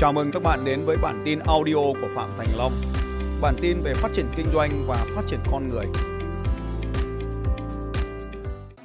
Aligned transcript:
Chào 0.00 0.12
mừng 0.12 0.30
các 0.32 0.42
bạn 0.42 0.64
đến 0.64 0.84
với 0.84 0.96
bản 0.96 1.22
tin 1.24 1.38
audio 1.38 1.74
của 1.74 2.08
Phạm 2.14 2.28
Thành 2.38 2.48
Long. 2.58 2.72
Bản 3.40 3.54
tin 3.60 3.80
về 3.82 3.94
phát 3.94 4.08
triển 4.12 4.26
kinh 4.36 4.46
doanh 4.52 4.70
và 4.86 4.96
phát 5.16 5.22
triển 5.26 5.40
con 5.50 5.68
người. 5.68 5.86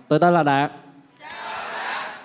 Tôi 0.07 0.19
tên 0.19 0.33
là 0.33 0.43
Đạt. 0.43 0.71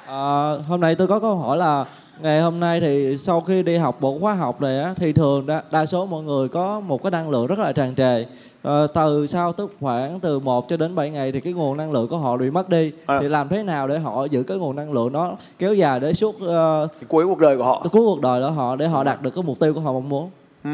À, 0.06 0.52
hôm 0.68 0.80
nay 0.80 0.94
tôi 0.94 1.08
có 1.08 1.20
câu 1.20 1.36
hỏi 1.36 1.56
là 1.56 1.84
ngày 2.22 2.40
hôm 2.40 2.60
nay 2.60 2.80
thì 2.80 3.16
sau 3.18 3.40
khi 3.40 3.62
đi 3.62 3.76
học 3.76 4.00
bộ 4.00 4.18
khóa 4.20 4.34
học 4.34 4.60
này 4.60 4.80
á, 4.80 4.94
thì 4.96 5.12
thường 5.12 5.46
đa, 5.46 5.62
đa 5.70 5.86
số 5.86 6.06
mọi 6.06 6.22
người 6.22 6.48
có 6.48 6.80
một 6.80 7.02
cái 7.02 7.10
năng 7.10 7.30
lượng 7.30 7.46
rất 7.46 7.58
là 7.58 7.72
tràn 7.72 7.94
trề. 7.94 8.24
À, 8.62 8.86
từ 8.94 9.26
sau 9.26 9.52
tức 9.52 9.72
khoảng 9.80 10.20
từ 10.20 10.38
1 10.38 10.68
cho 10.68 10.76
đến 10.76 10.94
7 10.94 11.10
ngày 11.10 11.32
thì 11.32 11.40
cái 11.40 11.52
nguồn 11.52 11.76
năng 11.76 11.92
lượng 11.92 12.08
của 12.08 12.18
họ 12.18 12.36
bị 12.36 12.50
mất 12.50 12.68
đi. 12.68 12.92
À. 13.06 13.18
Thì 13.20 13.28
làm 13.28 13.48
thế 13.48 13.62
nào 13.62 13.88
để 13.88 13.98
họ 13.98 14.24
giữ 14.24 14.42
cái 14.42 14.56
nguồn 14.56 14.76
năng 14.76 14.92
lượng 14.92 15.12
đó 15.12 15.36
kéo 15.58 15.74
dài 15.74 16.00
đến 16.00 16.14
suốt 16.14 16.36
uh, 16.36 17.08
cuối 17.08 17.26
cuộc 17.26 17.38
đời 17.38 17.56
của 17.56 17.64
họ. 17.64 17.86
cuối 17.92 18.02
cuộc 18.02 18.20
đời 18.20 18.40
đó 18.40 18.50
họ 18.50 18.76
để 18.76 18.88
họ 18.88 19.04
đạt 19.04 19.22
được 19.22 19.30
cái 19.34 19.44
mục 19.44 19.60
tiêu 19.60 19.74
của 19.74 19.80
họ 19.80 19.92
mong 19.92 20.08
muốn. 20.08 20.30
Ừ. 20.64 20.70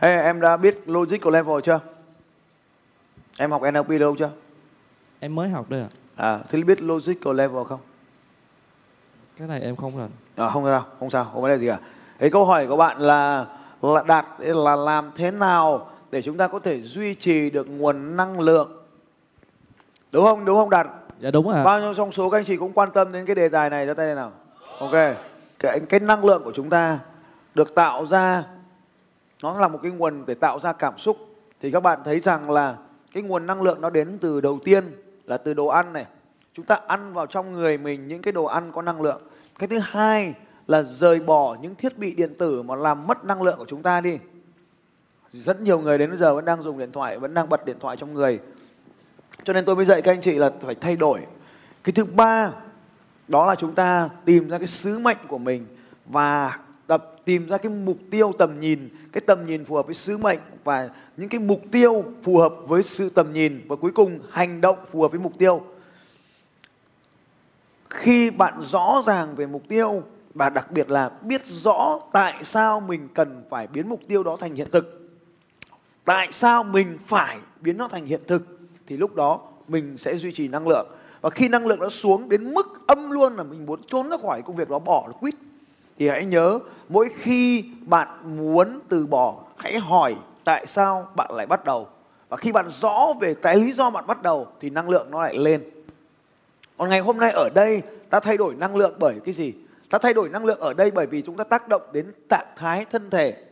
Ê, 0.00 0.22
em 0.22 0.40
đã 0.40 0.56
biết 0.56 0.82
logical 0.86 1.32
level 1.32 1.60
chưa? 1.62 1.80
Em 3.38 3.50
học 3.50 3.62
NLP 3.72 4.00
đâu 4.00 4.16
chưa? 4.18 4.30
Em 5.20 5.34
mới 5.34 5.48
học 5.48 5.70
đây 5.70 5.80
ạ. 5.80 5.88
À, 6.16 6.38
thế 6.50 6.62
biết 6.62 6.82
logical 6.82 7.34
level 7.34 7.64
không? 7.64 7.80
Cái 9.40 9.48
này 9.48 9.60
em 9.60 9.76
không 9.76 9.98
rành. 9.98 10.10
À, 10.36 10.48
không 10.48 10.64
sao, 10.64 10.84
không 10.98 11.10
sao, 11.10 11.24
không 11.32 11.42
vấn 11.42 11.50
đề 11.50 11.58
gì 11.58 11.68
cả. 11.68 11.78
Thế 12.18 12.30
câu 12.30 12.44
hỏi 12.44 12.66
của 12.66 12.76
bạn 12.76 12.98
là 12.98 13.46
là 13.82 14.02
đạt 14.06 14.26
là 14.38 14.76
làm 14.76 15.10
thế 15.16 15.30
nào 15.30 15.90
để 16.10 16.22
chúng 16.22 16.36
ta 16.36 16.48
có 16.48 16.58
thể 16.58 16.82
duy 16.82 17.14
trì 17.14 17.50
được 17.50 17.70
nguồn 17.70 18.16
năng 18.16 18.40
lượng? 18.40 18.82
Đúng 20.12 20.24
không? 20.24 20.44
Đúng 20.44 20.56
không 20.56 20.70
Đạt? 20.70 20.86
Dạ 21.20 21.30
đúng 21.30 21.48
ạ. 21.48 21.64
Bao 21.64 21.80
nhiêu 21.80 21.94
trong 21.94 22.12
số 22.12 22.30
các 22.30 22.38
anh 22.38 22.44
chị 22.44 22.56
cũng 22.56 22.72
quan 22.72 22.90
tâm 22.90 23.12
đến 23.12 23.26
cái 23.26 23.34
đề 23.34 23.48
tài 23.48 23.70
này 23.70 23.86
ra 23.86 23.94
tay 23.94 24.14
nào? 24.14 24.32
Ok. 24.78 24.92
Cái, 25.58 25.80
cái 25.88 26.00
năng 26.00 26.24
lượng 26.24 26.42
của 26.44 26.52
chúng 26.54 26.70
ta 26.70 26.98
được 27.54 27.74
tạo 27.74 28.06
ra 28.06 28.44
nó 29.42 29.58
là 29.58 29.68
một 29.68 29.78
cái 29.82 29.92
nguồn 29.92 30.24
để 30.26 30.34
tạo 30.34 30.60
ra 30.60 30.72
cảm 30.72 30.98
xúc 30.98 31.16
thì 31.62 31.70
các 31.70 31.82
bạn 31.82 31.98
thấy 32.04 32.20
rằng 32.20 32.50
là 32.50 32.76
cái 33.14 33.22
nguồn 33.22 33.46
năng 33.46 33.62
lượng 33.62 33.80
nó 33.80 33.90
đến 33.90 34.18
từ 34.20 34.40
đầu 34.40 34.58
tiên 34.64 34.84
là 35.24 35.36
từ 35.36 35.54
đồ 35.54 35.66
ăn 35.66 35.92
này 35.92 36.06
chúng 36.54 36.66
ta 36.66 36.80
ăn 36.86 37.12
vào 37.12 37.26
trong 37.26 37.52
người 37.52 37.78
mình 37.78 38.08
những 38.08 38.22
cái 38.22 38.32
đồ 38.32 38.44
ăn 38.44 38.72
có 38.72 38.82
năng 38.82 39.02
lượng 39.02 39.20
cái 39.60 39.68
thứ 39.68 39.78
hai 39.82 40.34
là 40.66 40.82
rời 40.82 41.20
bỏ 41.20 41.56
những 41.62 41.74
thiết 41.74 41.98
bị 41.98 42.14
điện 42.14 42.34
tử 42.38 42.62
mà 42.62 42.74
làm 42.74 43.06
mất 43.06 43.24
năng 43.24 43.42
lượng 43.42 43.58
của 43.58 43.64
chúng 43.68 43.82
ta 43.82 44.00
đi. 44.00 44.18
Rất 45.32 45.60
nhiều 45.60 45.80
người 45.80 45.98
đến 45.98 46.08
bây 46.08 46.18
giờ 46.18 46.34
vẫn 46.34 46.44
đang 46.44 46.62
dùng 46.62 46.78
điện 46.78 46.92
thoại, 46.92 47.18
vẫn 47.18 47.34
đang 47.34 47.48
bật 47.48 47.64
điện 47.66 47.76
thoại 47.80 47.96
trong 47.96 48.14
người. 48.14 48.38
Cho 49.44 49.52
nên 49.52 49.64
tôi 49.64 49.76
mới 49.76 49.84
dạy 49.84 50.02
các 50.02 50.12
anh 50.12 50.20
chị 50.20 50.32
là 50.32 50.50
phải 50.60 50.74
thay 50.74 50.96
đổi. 50.96 51.20
Cái 51.84 51.92
thứ 51.92 52.04
ba, 52.04 52.50
đó 53.28 53.46
là 53.46 53.54
chúng 53.54 53.74
ta 53.74 54.08
tìm 54.24 54.48
ra 54.48 54.58
cái 54.58 54.66
sứ 54.66 54.98
mệnh 54.98 55.18
của 55.28 55.38
mình 55.38 55.66
và 56.06 56.58
tập 56.86 57.16
tìm 57.24 57.48
ra 57.48 57.58
cái 57.58 57.72
mục 57.72 57.98
tiêu 58.10 58.32
tầm 58.38 58.60
nhìn. 58.60 58.88
Cái 59.12 59.20
tầm 59.26 59.46
nhìn 59.46 59.64
phù 59.64 59.74
hợp 59.74 59.86
với 59.86 59.94
sứ 59.94 60.18
mệnh 60.18 60.38
và 60.64 60.88
những 61.16 61.28
cái 61.28 61.40
mục 61.40 61.62
tiêu 61.72 62.04
phù 62.22 62.38
hợp 62.38 62.54
với 62.66 62.82
sự 62.82 63.08
tầm 63.10 63.32
nhìn. 63.32 63.60
Và 63.68 63.76
cuối 63.76 63.92
cùng, 63.94 64.20
hành 64.30 64.60
động 64.60 64.76
phù 64.92 65.02
hợp 65.02 65.10
với 65.10 65.20
mục 65.20 65.32
tiêu 65.38 65.62
khi 67.90 68.30
bạn 68.30 68.54
rõ 68.62 69.02
ràng 69.06 69.34
về 69.34 69.46
mục 69.46 69.62
tiêu, 69.68 70.02
và 70.34 70.50
đặc 70.50 70.70
biệt 70.70 70.90
là 70.90 71.10
biết 71.22 71.42
rõ 71.46 71.98
tại 72.12 72.34
sao 72.44 72.80
mình 72.80 73.08
cần 73.14 73.44
phải 73.50 73.66
biến 73.66 73.88
mục 73.88 74.00
tiêu 74.08 74.22
đó 74.22 74.36
thành 74.40 74.54
hiện 74.54 74.68
thực, 74.72 75.10
tại 76.04 76.28
sao 76.32 76.64
mình 76.64 76.98
phải 77.06 77.38
biến 77.60 77.78
nó 77.78 77.88
thành 77.88 78.06
hiện 78.06 78.20
thực, 78.26 78.42
thì 78.86 78.96
lúc 78.96 79.14
đó 79.14 79.40
mình 79.68 79.98
sẽ 79.98 80.16
duy 80.16 80.32
trì 80.32 80.48
năng 80.48 80.68
lượng. 80.68 80.86
Và 81.20 81.30
khi 81.30 81.48
năng 81.48 81.66
lượng 81.66 81.80
nó 81.80 81.88
xuống 81.88 82.28
đến 82.28 82.54
mức 82.54 82.86
âm 82.86 83.10
luôn 83.10 83.36
là 83.36 83.42
mình 83.42 83.66
muốn 83.66 83.80
trốn 83.86 84.08
ra 84.08 84.16
khỏi 84.22 84.42
công 84.42 84.56
việc 84.56 84.70
đó, 84.70 84.78
bỏ 84.78 85.04
nó 85.06 85.12
quýt. 85.12 85.34
Thì 85.98 86.08
hãy 86.08 86.24
nhớ, 86.24 86.58
mỗi 86.88 87.08
khi 87.16 87.64
bạn 87.86 88.08
muốn 88.36 88.80
từ 88.88 89.06
bỏ, 89.06 89.34
hãy 89.56 89.78
hỏi 89.78 90.16
tại 90.44 90.66
sao 90.66 91.08
bạn 91.16 91.30
lại 91.34 91.46
bắt 91.46 91.64
đầu. 91.64 91.88
Và 92.28 92.36
khi 92.36 92.52
bạn 92.52 92.68
rõ 92.68 93.06
về 93.20 93.34
cái 93.34 93.56
lý 93.56 93.72
do 93.72 93.90
bạn 93.90 94.06
bắt 94.06 94.22
đầu, 94.22 94.46
thì 94.60 94.70
năng 94.70 94.90
lượng 94.90 95.10
nó 95.10 95.22
lại 95.22 95.38
lên 95.38 95.62
còn 96.80 96.88
ngày 96.88 97.00
hôm 97.00 97.18
nay 97.18 97.30
ở 97.32 97.48
đây, 97.54 97.82
ta 98.10 98.20
thay 98.20 98.36
đổi 98.36 98.54
năng 98.54 98.76
lượng 98.76 98.94
bởi 98.98 99.14
cái 99.24 99.34
gì? 99.34 99.54
Ta 99.90 99.98
thay 99.98 100.14
đổi 100.14 100.28
năng 100.28 100.44
lượng 100.44 100.60
ở 100.60 100.74
đây 100.74 100.90
bởi 100.90 101.06
vì 101.06 101.22
chúng 101.22 101.36
ta 101.36 101.44
tác 101.44 101.68
động 101.68 101.82
đến 101.92 102.12
trạng 102.28 102.46
thái 102.56 102.84
thân 102.84 103.10
thể. 103.10 103.44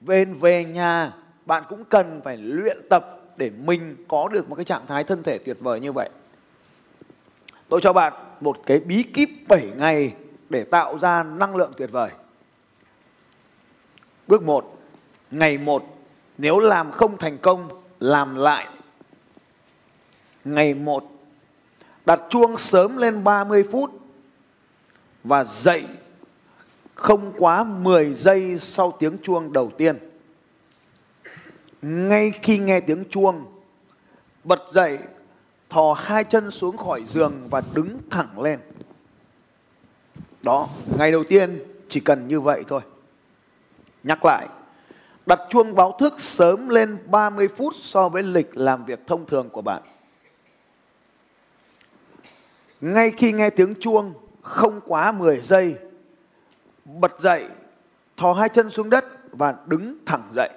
Về 0.00 0.24
về 0.24 0.64
nhà, 0.64 1.12
bạn 1.46 1.62
cũng 1.68 1.84
cần 1.84 2.20
phải 2.24 2.36
luyện 2.36 2.78
tập 2.90 3.20
để 3.36 3.50
mình 3.64 3.96
có 4.08 4.28
được 4.32 4.48
một 4.48 4.56
cái 4.56 4.64
trạng 4.64 4.86
thái 4.86 5.04
thân 5.04 5.22
thể 5.22 5.38
tuyệt 5.38 5.56
vời 5.60 5.80
như 5.80 5.92
vậy. 5.92 6.10
Tôi 7.68 7.80
cho 7.82 7.92
bạn 7.92 8.12
một 8.40 8.56
cái 8.66 8.78
bí 8.78 9.02
kíp 9.02 9.28
7 9.48 9.68
ngày 9.76 10.12
để 10.50 10.64
tạo 10.64 10.98
ra 10.98 11.22
năng 11.22 11.56
lượng 11.56 11.72
tuyệt 11.76 11.90
vời. 11.92 12.10
Bước 14.26 14.42
1 14.42 14.78
ngày 15.30 15.58
1 15.58 15.84
nếu 16.38 16.58
làm 16.58 16.90
không 16.90 17.16
thành 17.16 17.38
công, 17.38 17.82
làm 18.00 18.34
lại. 18.34 18.66
Ngày 20.44 20.74
1 20.74 21.10
đặt 22.06 22.22
chuông 22.30 22.58
sớm 22.58 22.96
lên 22.96 23.24
30 23.24 23.64
phút 23.72 23.90
và 25.24 25.44
dậy 25.44 25.84
không 26.94 27.32
quá 27.38 27.64
10 27.64 28.14
giây 28.14 28.58
sau 28.58 28.92
tiếng 28.98 29.16
chuông 29.22 29.52
đầu 29.52 29.70
tiên. 29.78 29.98
Ngay 31.82 32.32
khi 32.42 32.58
nghe 32.58 32.80
tiếng 32.80 33.04
chuông, 33.10 33.44
bật 34.44 34.62
dậy, 34.72 34.98
thò 35.70 35.92
hai 35.92 36.24
chân 36.24 36.50
xuống 36.50 36.76
khỏi 36.76 37.04
giường 37.08 37.48
và 37.50 37.62
đứng 37.74 37.98
thẳng 38.10 38.40
lên. 38.40 38.58
Đó, 40.42 40.68
ngày 40.98 41.12
đầu 41.12 41.24
tiên 41.24 41.62
chỉ 41.88 42.00
cần 42.00 42.28
như 42.28 42.40
vậy 42.40 42.64
thôi. 42.68 42.80
Nhắc 44.02 44.24
lại, 44.24 44.48
đặt 45.26 45.40
chuông 45.50 45.74
báo 45.74 45.96
thức 45.98 46.14
sớm 46.20 46.68
lên 46.68 46.98
30 47.06 47.48
phút 47.56 47.74
so 47.80 48.08
với 48.08 48.22
lịch 48.22 48.56
làm 48.56 48.84
việc 48.84 49.06
thông 49.06 49.26
thường 49.26 49.48
của 49.50 49.62
bạn. 49.62 49.82
Ngay 52.84 53.10
khi 53.10 53.32
nghe 53.32 53.50
tiếng 53.50 53.74
chuông 53.80 54.12
không 54.42 54.80
quá 54.86 55.12
10 55.12 55.40
giây, 55.42 55.74
bật 56.84 57.20
dậy, 57.20 57.44
thò 58.16 58.32
hai 58.32 58.48
chân 58.48 58.70
xuống 58.70 58.90
đất 58.90 59.04
và 59.32 59.54
đứng 59.66 59.96
thẳng 60.06 60.22
dậy. 60.34 60.50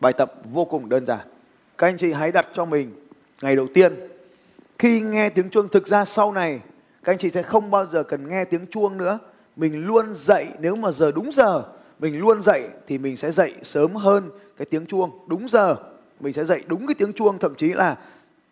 Bài 0.00 0.12
tập 0.12 0.32
vô 0.44 0.64
cùng 0.64 0.88
đơn 0.88 1.06
giản. 1.06 1.28
Các 1.78 1.86
anh 1.86 1.96
chị 1.98 2.12
hãy 2.12 2.32
đặt 2.32 2.46
cho 2.54 2.64
mình 2.64 2.92
ngày 3.42 3.56
đầu 3.56 3.66
tiên. 3.74 3.94
Khi 4.78 5.00
nghe 5.00 5.28
tiếng 5.28 5.50
chuông 5.50 5.68
thực 5.68 5.86
ra 5.86 6.04
sau 6.04 6.32
này 6.32 6.60
các 7.04 7.12
anh 7.12 7.18
chị 7.18 7.30
sẽ 7.30 7.42
không 7.42 7.70
bao 7.70 7.86
giờ 7.86 8.02
cần 8.02 8.28
nghe 8.28 8.44
tiếng 8.44 8.66
chuông 8.66 8.96
nữa. 8.96 9.18
Mình 9.56 9.86
luôn 9.86 10.14
dậy 10.14 10.46
nếu 10.58 10.76
mà 10.76 10.90
giờ 10.90 11.12
đúng 11.14 11.32
giờ, 11.32 11.62
mình 11.98 12.18
luôn 12.18 12.42
dậy 12.42 12.68
thì 12.86 12.98
mình 12.98 13.16
sẽ 13.16 13.32
dậy 13.32 13.54
sớm 13.62 13.94
hơn 13.94 14.30
cái 14.56 14.66
tiếng 14.70 14.86
chuông 14.86 15.10
đúng 15.26 15.48
giờ. 15.48 15.76
Mình 16.20 16.32
sẽ 16.32 16.44
dậy 16.44 16.62
đúng 16.66 16.86
cái 16.86 16.94
tiếng 16.94 17.12
chuông 17.12 17.38
thậm 17.38 17.54
chí 17.54 17.68
là 17.68 17.96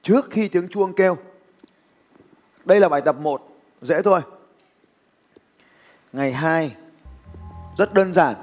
trước 0.02 0.26
khi 0.30 0.48
tiếng 0.48 0.68
chuông 0.68 0.92
kêu. 0.92 1.16
Đây 2.64 2.80
là 2.80 2.88
bài 2.88 3.00
tập 3.04 3.16
1, 3.20 3.48
dễ 3.82 4.02
thôi. 4.02 4.20
Ngày 6.12 6.32
2 6.32 6.76
rất 7.78 7.94
đơn 7.94 8.14
giản. 8.14 8.34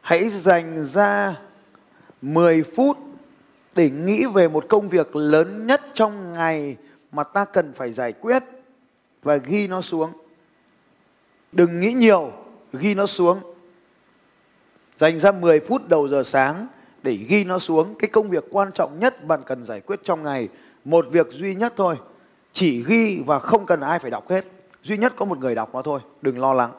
Hãy 0.00 0.30
dành 0.30 0.84
ra 0.84 1.36
10 2.22 2.62
phút 2.76 2.98
để 3.74 3.90
nghĩ 3.90 4.24
về 4.34 4.48
một 4.48 4.64
công 4.68 4.88
việc 4.88 5.16
lớn 5.16 5.66
nhất 5.66 5.80
trong 5.94 6.32
ngày 6.32 6.76
mà 7.12 7.24
ta 7.24 7.44
cần 7.44 7.72
phải 7.72 7.92
giải 7.92 8.12
quyết 8.12 8.42
và 9.22 9.36
ghi 9.36 9.68
nó 9.68 9.80
xuống. 9.80 10.10
Đừng 11.52 11.80
nghĩ 11.80 11.92
nhiều, 11.92 12.32
ghi 12.72 12.94
nó 12.94 13.06
xuống. 13.06 13.38
Dành 14.98 15.20
ra 15.20 15.32
10 15.32 15.60
phút 15.60 15.88
đầu 15.88 16.08
giờ 16.08 16.22
sáng 16.22 16.66
để 17.02 17.12
ghi 17.12 17.44
nó 17.44 17.58
xuống 17.58 17.94
cái 17.94 18.10
công 18.10 18.30
việc 18.30 18.44
quan 18.50 18.72
trọng 18.72 18.98
nhất 18.98 19.24
bạn 19.24 19.42
cần 19.46 19.64
giải 19.64 19.80
quyết 19.80 20.00
trong 20.04 20.22
ngày. 20.22 20.48
Một 20.84 21.06
việc 21.10 21.26
duy 21.30 21.54
nhất 21.54 21.72
thôi. 21.76 21.96
Chỉ 22.52 22.84
ghi 22.84 23.22
và 23.26 23.38
không 23.38 23.66
cần 23.66 23.80
ai 23.80 23.98
phải 23.98 24.10
đọc 24.10 24.30
hết. 24.30 24.44
Duy 24.82 24.96
nhất 24.96 25.12
có 25.16 25.24
một 25.24 25.38
người 25.38 25.54
đọc 25.54 25.74
nó 25.74 25.82
thôi, 25.82 26.00
đừng 26.22 26.40
lo 26.40 26.52
lắng. 26.52 26.72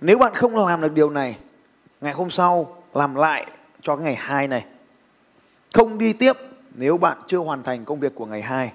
Nếu 0.00 0.18
bạn 0.18 0.34
không 0.34 0.66
làm 0.66 0.80
được 0.80 0.92
điều 0.94 1.10
này, 1.10 1.38
ngày 2.00 2.12
hôm 2.12 2.30
sau 2.30 2.82
làm 2.94 3.14
lại 3.14 3.46
cho 3.82 3.96
ngày 3.96 4.14
hai 4.14 4.48
này. 4.48 4.64
Không 5.72 5.98
đi 5.98 6.12
tiếp 6.12 6.36
nếu 6.74 6.98
bạn 6.98 7.18
chưa 7.26 7.38
hoàn 7.38 7.62
thành 7.62 7.84
công 7.84 8.00
việc 8.00 8.14
của 8.14 8.26
ngày 8.26 8.42
hai 8.42 8.72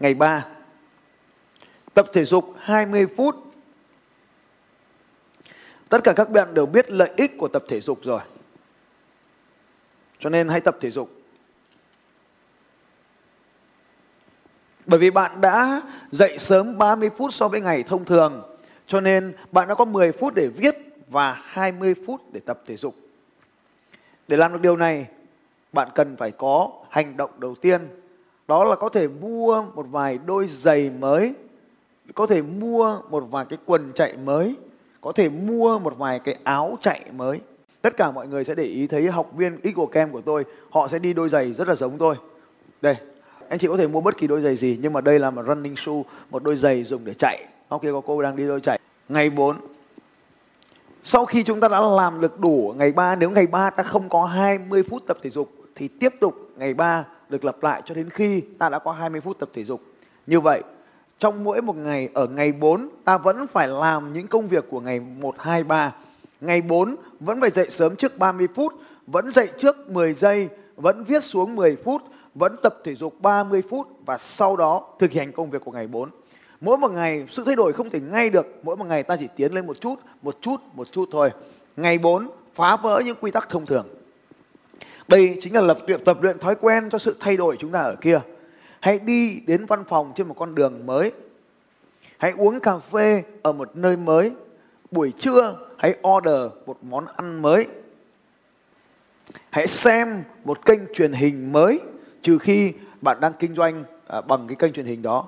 Ngày 0.00 0.14
ba 0.14 0.46
Tập 1.94 2.06
thể 2.12 2.24
dục 2.24 2.54
20 2.58 3.06
phút. 3.16 3.36
Tất 5.88 5.98
cả 6.04 6.12
các 6.12 6.30
bạn 6.30 6.54
đều 6.54 6.66
biết 6.66 6.90
lợi 6.90 7.10
ích 7.16 7.32
của 7.38 7.48
tập 7.48 7.64
thể 7.68 7.80
dục 7.80 7.98
rồi. 8.02 8.20
Cho 10.18 10.30
nên 10.30 10.48
hãy 10.48 10.60
tập 10.60 10.76
thể 10.80 10.90
dục. 10.90 11.19
Bởi 14.90 14.98
vì 14.98 15.10
bạn 15.10 15.40
đã 15.40 15.82
dậy 16.10 16.38
sớm 16.38 16.78
30 16.78 17.10
phút 17.16 17.34
so 17.34 17.48
với 17.48 17.60
ngày 17.60 17.82
thông 17.82 18.04
thường. 18.04 18.42
Cho 18.86 19.00
nên 19.00 19.32
bạn 19.52 19.68
đã 19.68 19.74
có 19.74 19.84
10 19.84 20.12
phút 20.12 20.34
để 20.34 20.48
viết 20.56 20.74
và 21.10 21.42
20 21.44 21.94
phút 22.06 22.20
để 22.32 22.40
tập 22.46 22.60
thể 22.66 22.76
dục. 22.76 22.94
Để 24.28 24.36
làm 24.36 24.52
được 24.52 24.62
điều 24.62 24.76
này, 24.76 25.06
bạn 25.72 25.88
cần 25.94 26.16
phải 26.16 26.30
có 26.30 26.70
hành 26.90 27.16
động 27.16 27.30
đầu 27.38 27.54
tiên. 27.54 27.80
Đó 28.48 28.64
là 28.64 28.76
có 28.76 28.88
thể 28.88 29.08
mua 29.08 29.62
một 29.74 29.86
vài 29.90 30.18
đôi 30.26 30.46
giày 30.46 30.90
mới 30.90 31.34
có 32.14 32.26
thể 32.26 32.42
mua 32.42 33.00
một 33.10 33.24
vài 33.30 33.44
cái 33.48 33.58
quần 33.66 33.92
chạy 33.94 34.16
mới, 34.24 34.54
có 35.00 35.12
thể 35.12 35.28
mua 35.28 35.78
một 35.78 35.98
vài 35.98 36.18
cái 36.18 36.36
áo 36.44 36.78
chạy 36.80 37.00
mới. 37.16 37.40
Tất 37.82 37.96
cả 37.96 38.10
mọi 38.10 38.28
người 38.28 38.44
sẽ 38.44 38.54
để 38.54 38.64
ý 38.64 38.86
thấy 38.86 39.06
học 39.06 39.30
viên 39.36 39.60
Eagle 39.62 39.86
Camp 39.92 40.12
của 40.12 40.20
tôi, 40.20 40.44
họ 40.70 40.88
sẽ 40.88 40.98
đi 40.98 41.12
đôi 41.12 41.28
giày 41.28 41.52
rất 41.52 41.68
là 41.68 41.74
giống 41.74 41.98
tôi. 41.98 42.14
Đây, 42.82 42.96
anh 43.50 43.58
chị 43.58 43.68
có 43.68 43.76
thể 43.76 43.86
mua 43.86 44.00
bất 44.00 44.16
kỳ 44.16 44.26
đôi 44.26 44.40
giày 44.40 44.56
gì 44.56 44.78
nhưng 44.82 44.92
mà 44.92 45.00
đây 45.00 45.18
là 45.18 45.30
một 45.30 45.42
running 45.46 45.76
shoe, 45.76 46.02
một 46.30 46.42
đôi 46.42 46.56
giày 46.56 46.84
dùng 46.84 47.04
để 47.04 47.14
chạy. 47.14 47.44
Hôm 47.68 47.80
kia 47.80 47.92
có 47.92 48.00
cô 48.06 48.22
đang 48.22 48.36
đi 48.36 48.46
đôi 48.46 48.60
chạy. 48.60 48.78
Ngày 49.08 49.30
4, 49.30 49.56
sau 51.02 51.24
khi 51.24 51.42
chúng 51.42 51.60
ta 51.60 51.68
đã 51.68 51.80
làm 51.80 52.20
được 52.20 52.40
đủ 52.40 52.74
ngày 52.76 52.92
3, 52.92 53.16
nếu 53.16 53.30
ngày 53.30 53.46
3 53.46 53.70
ta 53.70 53.82
không 53.82 54.08
có 54.08 54.24
20 54.24 54.82
phút 54.90 55.02
tập 55.06 55.18
thể 55.22 55.30
dục 55.30 55.52
thì 55.74 55.88
tiếp 55.88 56.14
tục 56.20 56.34
ngày 56.56 56.74
3 56.74 57.04
được 57.28 57.44
lặp 57.44 57.62
lại 57.62 57.82
cho 57.84 57.94
đến 57.94 58.10
khi 58.10 58.40
ta 58.40 58.68
đã 58.68 58.78
có 58.78 58.92
20 58.92 59.20
phút 59.20 59.38
tập 59.38 59.48
thể 59.54 59.64
dục. 59.64 59.80
Như 60.26 60.40
vậy, 60.40 60.62
trong 61.18 61.44
mỗi 61.44 61.62
một 61.62 61.76
ngày 61.76 62.08
ở 62.14 62.26
ngày 62.26 62.52
4 62.52 62.88
ta 63.04 63.18
vẫn 63.18 63.46
phải 63.52 63.68
làm 63.68 64.12
những 64.12 64.26
công 64.26 64.48
việc 64.48 64.64
của 64.70 64.80
ngày 64.80 65.00
1, 65.00 65.34
2, 65.38 65.64
3. 65.64 65.94
Ngày 66.40 66.62
4 66.62 66.96
vẫn 67.20 67.40
phải 67.40 67.50
dậy 67.50 67.66
sớm 67.70 67.96
trước 67.96 68.18
30 68.18 68.48
phút, 68.54 68.74
vẫn 69.06 69.30
dậy 69.30 69.48
trước 69.58 69.90
10 69.90 70.14
giây, 70.14 70.48
vẫn 70.76 71.04
viết 71.04 71.24
xuống 71.24 71.56
10 71.56 71.76
phút, 71.84 72.02
vẫn 72.34 72.56
tập 72.62 72.76
thể 72.84 72.94
dục 72.94 73.20
30 73.20 73.62
phút 73.70 73.88
và 74.06 74.18
sau 74.18 74.56
đó 74.56 74.88
thực 74.98 75.10
hiện 75.10 75.32
công 75.32 75.50
việc 75.50 75.64
của 75.64 75.72
ngày 75.72 75.86
4. 75.86 76.08
Mỗi 76.60 76.78
một 76.78 76.90
ngày 76.90 77.26
sự 77.28 77.44
thay 77.44 77.56
đổi 77.56 77.72
không 77.72 77.90
thể 77.90 78.00
ngay 78.00 78.30
được, 78.30 78.46
mỗi 78.62 78.76
một 78.76 78.86
ngày 78.86 79.02
ta 79.02 79.16
chỉ 79.16 79.28
tiến 79.36 79.52
lên 79.52 79.66
một 79.66 79.80
chút, 79.80 79.94
một 80.22 80.36
chút, 80.40 80.56
một 80.74 80.92
chút 80.92 81.08
thôi. 81.12 81.30
Ngày 81.76 81.98
4 81.98 82.28
phá 82.54 82.76
vỡ 82.76 83.02
những 83.04 83.16
quy 83.20 83.30
tắc 83.30 83.48
thông 83.48 83.66
thường. 83.66 83.86
Đây 85.08 85.38
chính 85.40 85.54
là 85.54 85.60
lập 85.60 85.78
luyện 85.86 86.04
tập 86.04 86.22
luyện 86.22 86.38
thói 86.38 86.54
quen 86.54 86.90
cho 86.90 86.98
sự 86.98 87.16
thay 87.20 87.36
đổi 87.36 87.56
chúng 87.58 87.72
ta 87.72 87.80
ở 87.80 87.96
kia. 88.00 88.20
Hãy 88.80 88.98
đi 88.98 89.40
đến 89.46 89.66
văn 89.66 89.84
phòng 89.88 90.12
trên 90.16 90.28
một 90.28 90.34
con 90.38 90.54
đường 90.54 90.86
mới. 90.86 91.12
Hãy 92.18 92.32
uống 92.36 92.60
cà 92.60 92.78
phê 92.78 93.22
ở 93.42 93.52
một 93.52 93.76
nơi 93.76 93.96
mới. 93.96 94.32
Buổi 94.90 95.12
trưa 95.18 95.58
hãy 95.78 95.94
order 96.08 96.52
một 96.66 96.78
món 96.82 97.06
ăn 97.16 97.42
mới. 97.42 97.66
Hãy 99.50 99.66
xem 99.66 100.22
một 100.44 100.64
kênh 100.64 100.80
truyền 100.94 101.12
hình 101.12 101.52
mới 101.52 101.80
trừ 102.22 102.38
khi 102.38 102.72
bạn 103.00 103.20
đang 103.20 103.32
kinh 103.38 103.54
doanh 103.54 103.84
à, 104.06 104.20
bằng 104.20 104.46
cái 104.48 104.56
kênh 104.56 104.72
truyền 104.72 104.86
hình 104.86 105.02
đó. 105.02 105.26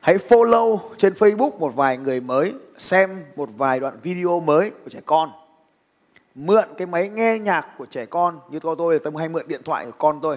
Hãy 0.00 0.16
follow 0.28 0.78
trên 0.98 1.12
Facebook 1.12 1.58
một 1.58 1.74
vài 1.74 1.96
người 1.96 2.20
mới, 2.20 2.54
xem 2.78 3.10
một 3.36 3.48
vài 3.56 3.80
đoạn 3.80 3.96
video 4.02 4.40
mới 4.40 4.70
của 4.70 4.90
trẻ 4.90 5.00
con. 5.06 5.32
Mượn 6.34 6.64
cái 6.76 6.86
máy 6.86 7.08
nghe 7.08 7.38
nhạc 7.38 7.66
của 7.78 7.86
trẻ 7.86 8.06
con, 8.06 8.38
như 8.50 8.58
tôi 8.58 8.76
tôi 8.78 8.98
tôi 8.98 9.12
hay 9.18 9.28
mượn 9.28 9.48
điện 9.48 9.60
thoại 9.64 9.86
của 9.86 9.92
con 9.98 10.18
tôi. 10.22 10.36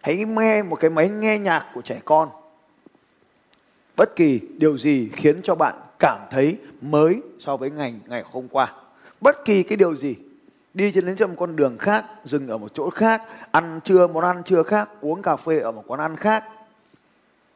Hãy 0.00 0.16
nghe 0.16 0.62
một 0.62 0.76
cái 0.80 0.90
máy 0.90 1.08
nghe 1.08 1.38
nhạc 1.38 1.66
của 1.74 1.82
trẻ 1.82 2.00
con. 2.04 2.28
Bất 3.96 4.16
kỳ 4.16 4.40
điều 4.58 4.78
gì 4.78 5.10
khiến 5.12 5.40
cho 5.42 5.54
bạn 5.54 5.74
cảm 5.98 6.18
thấy 6.30 6.56
mới 6.80 7.22
so 7.38 7.56
với 7.56 7.70
ngày 7.70 7.94
ngày 8.06 8.24
hôm 8.32 8.48
qua. 8.48 8.72
Bất 9.20 9.44
kỳ 9.44 9.62
cái 9.62 9.76
điều 9.76 9.96
gì 9.96 10.14
đi 10.76 10.92
trên 10.92 11.06
đến 11.06 11.28
một 11.28 11.34
con 11.38 11.56
đường 11.56 11.78
khác, 11.78 12.04
dừng 12.24 12.48
ở 12.48 12.58
một 12.58 12.74
chỗ 12.74 12.90
khác, 12.90 13.22
ăn 13.50 13.80
trưa 13.84 14.06
món 14.06 14.24
ăn 14.24 14.42
trưa 14.44 14.62
khác, 14.62 14.88
uống 15.00 15.22
cà 15.22 15.36
phê 15.36 15.58
ở 15.58 15.72
một 15.72 15.84
quán 15.86 16.00
ăn 16.00 16.16
khác. 16.16 16.44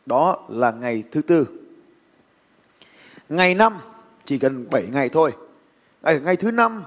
Đó 0.06 0.46
là 0.48 0.70
ngày 0.70 1.04
thứ 1.12 1.22
tư. 1.22 1.46
Ngày 3.28 3.54
năm 3.54 3.78
chỉ 4.24 4.38
cần 4.38 4.70
7 4.70 4.86
ngày 4.92 5.08
thôi. 5.08 5.32
Ở 6.02 6.20
ngày 6.20 6.36
thứ 6.36 6.50
năm 6.50 6.82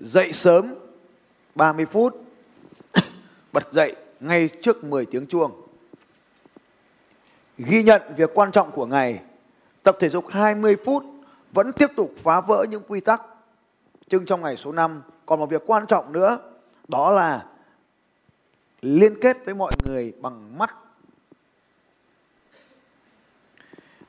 dậy 0.00 0.32
sớm 0.32 0.74
30 1.54 1.86
phút 1.86 2.24
bật 3.52 3.72
dậy 3.72 3.96
ngay 4.20 4.48
trước 4.62 4.84
10 4.84 5.06
tiếng 5.06 5.26
chuông. 5.26 5.52
Ghi 7.58 7.82
nhận 7.82 8.02
việc 8.16 8.30
quan 8.34 8.52
trọng 8.52 8.70
của 8.70 8.86
ngày, 8.86 9.20
tập 9.82 9.96
thể 10.00 10.08
dục 10.08 10.28
20 10.28 10.76
phút 10.84 11.04
vẫn 11.52 11.72
tiếp 11.72 11.90
tục 11.96 12.12
phá 12.22 12.40
vỡ 12.40 12.66
những 12.70 12.82
quy 12.88 13.00
tắc. 13.00 13.22
Nhưng 14.10 14.26
trong 14.26 14.42
ngày 14.42 14.56
số 14.56 14.72
5 14.72 15.02
còn 15.26 15.40
một 15.40 15.50
việc 15.50 15.62
quan 15.66 15.86
trọng 15.86 16.12
nữa, 16.12 16.38
đó 16.88 17.10
là 17.10 17.44
liên 18.82 19.20
kết 19.20 19.36
với 19.44 19.54
mọi 19.54 19.72
người 19.84 20.12
bằng 20.20 20.58
mắt. 20.58 20.74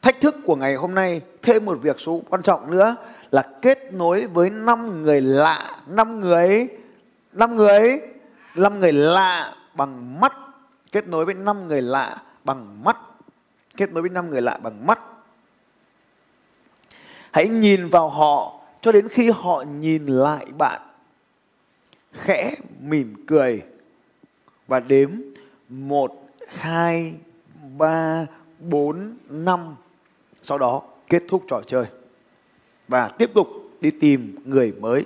Thách 0.01 0.21
thức 0.21 0.35
của 0.45 0.55
ngày 0.55 0.75
hôm 0.75 0.95
nay 0.95 1.21
thêm 1.41 1.65
một 1.65 1.77
việc 1.81 1.99
số 1.99 2.21
quan 2.29 2.41
trọng 2.41 2.71
nữa 2.71 2.95
là 3.31 3.43
kết 3.61 3.93
nối 3.93 4.25
với 4.25 4.49
năm 4.49 5.03
người 5.03 5.21
lạ, 5.21 5.79
năm 5.87 6.21
người, 6.21 6.67
năm 7.31 7.55
người, 7.55 8.01
năm 8.55 8.79
người 8.79 8.93
lạ 8.93 9.55
bằng 9.73 10.19
mắt, 10.19 10.33
kết 10.91 11.07
nối 11.07 11.25
với 11.25 11.33
năm 11.33 11.67
người 11.67 11.81
lạ 11.81 12.21
bằng 12.43 12.83
mắt, 12.83 12.97
kết 13.77 13.93
nối 13.93 14.01
với 14.01 14.09
năm 14.09 14.29
người 14.29 14.41
lạ 14.41 14.59
bằng 14.63 14.87
mắt. 14.87 14.99
Hãy 17.31 17.47
nhìn 17.47 17.87
vào 17.87 18.09
họ 18.09 18.59
cho 18.81 18.91
đến 18.91 19.07
khi 19.07 19.29
họ 19.29 19.61
nhìn 19.61 20.05
lại 20.05 20.45
bạn 20.57 20.81
khẽ, 22.13 22.55
mỉm 22.81 23.13
cười 23.27 23.61
và 24.67 24.79
đếm 24.79 25.11
một, 25.69 26.29
hai, 26.47 27.13
ba, 27.77 28.25
bốn, 28.59 29.17
năm. 29.29 29.75
Sau 30.41 30.57
đó 30.57 30.81
kết 31.07 31.23
thúc 31.27 31.43
trò 31.49 31.61
chơi 31.67 31.85
và 32.87 33.07
tiếp 33.07 33.31
tục 33.33 33.47
đi 33.81 33.91
tìm 33.91 34.35
người 34.45 34.73
mới. 34.79 35.05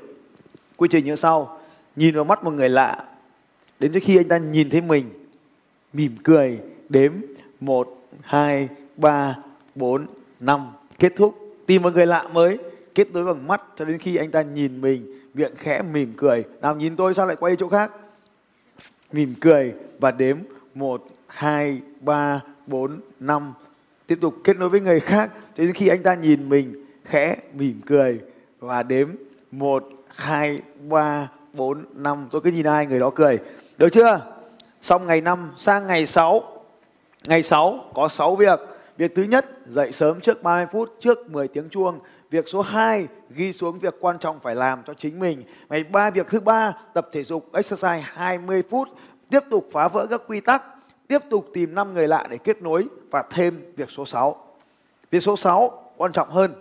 Quy 0.78 0.88
trình 0.92 1.06
như 1.06 1.16
sau, 1.16 1.60
nhìn 1.96 2.16
vào 2.16 2.24
mắt 2.24 2.44
một 2.44 2.52
người 2.52 2.70
lạ, 2.70 3.06
đến 3.80 4.00
khi 4.00 4.18
anh 4.18 4.28
ta 4.28 4.38
nhìn 4.38 4.70
thấy 4.70 4.82
mình, 4.82 5.10
mỉm 5.94 6.16
cười, 6.24 6.60
đếm 6.90 7.14
một, 7.60 8.08
hai, 8.22 8.70
ba, 8.98 9.36
bốn, 9.76 10.06
năm. 10.40 10.68
Kết 11.00 11.14
thúc, 11.16 11.56
tìm 11.66 11.82
một 11.82 11.94
người 11.94 12.06
lạ 12.06 12.28
mới, 12.34 12.58
kết 12.96 13.14
nối 13.14 13.26
bằng 13.26 13.48
mắt 13.48 13.62
cho 13.76 13.86
đến 13.86 13.98
khi 13.98 14.16
anh 14.16 14.32
ta 14.32 14.42
nhìn 14.42 14.82
mình 14.82 15.21
miệng 15.34 15.56
khẽ 15.58 15.82
mỉm 15.82 16.14
cười. 16.18 16.44
Nào 16.62 16.76
nhìn 16.76 16.96
tôi 16.96 17.14
sao 17.14 17.26
lại 17.26 17.36
quay 17.36 17.56
chỗ 17.56 17.70
khác? 17.70 17.92
Mỉm 19.12 19.34
cười 19.42 19.74
và 20.00 20.12
đếm 20.12 20.38
một, 20.76 21.04
hai, 21.28 21.82
ba, 22.00 22.42
bốn, 22.68 23.00
năm. 23.20 23.54
Tiếp 24.08 24.18
tục 24.22 24.36
kết 24.44 24.58
nối 24.58 24.70
với 24.70 24.82
người 24.82 25.00
khác 25.00 25.32
cho 25.58 25.64
đến 25.64 25.74
khi 25.74 25.88
anh 25.88 26.04
ta 26.04 26.16
nhìn 26.16 26.50
mình 26.50 26.86
khẽ 27.06 27.38
mỉm 27.54 27.82
cười 27.86 28.20
và 28.60 28.84
đếm 28.84 29.10
một, 29.52 29.90
hai, 30.08 30.62
ba, 30.90 31.30
bốn, 31.54 31.86
năm. 31.96 32.28
Tôi 32.32 32.42
cứ 32.42 32.52
nhìn 32.52 32.68
ai 32.68 32.86
người 32.86 33.00
đó 33.00 33.10
cười. 33.10 33.40
Được 33.78 33.90
chưa? 33.90 34.22
Xong 34.82 35.08
ngày 35.08 35.22
năm 35.22 35.52
sang 35.58 35.88
ngày 35.88 36.08
sáu 36.08 36.62
Ngày 37.24 37.44
sáu 37.44 37.86
có 37.94 38.08
sáu 38.08 38.36
việc. 38.36 38.60
Việc 38.98 39.16
thứ 39.16 39.24
nhất, 39.24 39.46
dậy 39.68 39.92
sớm 39.92 40.22
trước 40.22 40.44
30 40.44 40.68
phút, 40.72 40.96
trước 41.00 41.32
10 41.32 41.48
tiếng 41.48 41.70
chuông. 41.70 42.00
Việc 42.32 42.48
số 42.48 42.62
2, 42.62 43.08
ghi 43.30 43.54
xuống 43.54 43.80
việc 43.80 43.96
quan 44.00 44.20
trọng 44.20 44.40
phải 44.40 44.56
làm 44.56 44.84
cho 44.88 44.94
chính 44.94 45.20
mình. 45.20 45.44
Ngày 45.70 45.84
ba 45.84 46.10
việc 46.10 46.28
thứ 46.28 46.40
ba, 46.40 46.74
tập 46.94 47.10
thể 47.12 47.24
dục 47.24 47.50
exercise 47.54 48.04
20 48.06 48.64
phút, 48.70 48.90
tiếp 49.30 49.40
tục 49.50 49.68
phá 49.72 49.88
vỡ 49.88 50.08
các 50.10 50.22
quy 50.28 50.40
tắc, 50.40 50.64
tiếp 51.08 51.20
tục 51.30 51.48
tìm 51.54 51.76
năm 51.76 51.94
người 51.94 52.08
lạ 52.08 52.28
để 52.30 52.38
kết 52.38 52.62
nối 52.62 52.88
và 53.10 53.24
thêm 53.32 53.74
việc 53.76 53.90
số 53.90 54.06
6. 54.06 54.46
Việc 55.12 55.20
số 55.20 55.38
6 55.38 55.92
quan 55.98 56.12
trọng 56.12 56.30
hơn. 56.30 56.54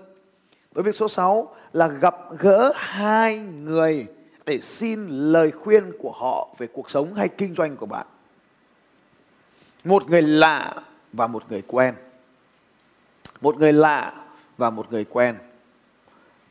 Với 0.73 0.85
việc 0.85 0.95
số 0.95 1.09
6 1.09 1.55
là 1.73 1.89
gặp 1.89 2.17
gỡ 2.39 2.73
hai 2.77 3.39
người 3.39 4.07
để 4.47 4.61
xin 4.61 5.07
lời 5.09 5.51
khuyên 5.51 5.93
của 5.99 6.13
họ 6.13 6.49
về 6.59 6.67
cuộc 6.73 6.91
sống 6.91 7.15
hay 7.15 7.29
kinh 7.29 7.55
doanh 7.55 7.77
của 7.77 7.87
bạn. 7.87 8.07
Một 9.85 10.11
người 10.11 10.23
lạ 10.23 10.75
và 11.13 11.27
một 11.27 11.43
người 11.51 11.63
quen. 11.67 11.95
Một 13.41 13.57
người 13.57 13.73
lạ 13.73 14.13
và 14.59 14.71
một 14.71 14.93
người 14.93 15.05
quen 15.05 15.37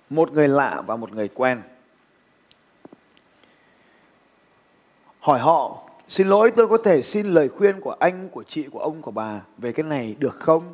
một 0.10 0.34
người 0.34 0.48
lạ 0.48 0.84
và 0.88 0.96
một 0.96 1.14
người 1.14 1.28
quen. 1.28 1.62
Hỏi 5.20 5.40
họ 5.40 5.90
xin 6.08 6.28
lỗi 6.28 6.52
tôi 6.52 6.68
có 6.68 6.78
thể 6.78 7.02
xin 7.02 7.28
lời 7.28 7.50
khuyên 7.50 7.82
của 7.82 7.96
anh 8.00 8.30
của 8.30 8.44
chị 8.44 8.64
của 8.72 8.80
ông 8.80 9.02
của 9.02 9.12
bà 9.12 9.42
về 9.58 9.72
cái 9.72 9.84
này 9.84 10.16
được 10.20 10.40
không? 10.40 10.74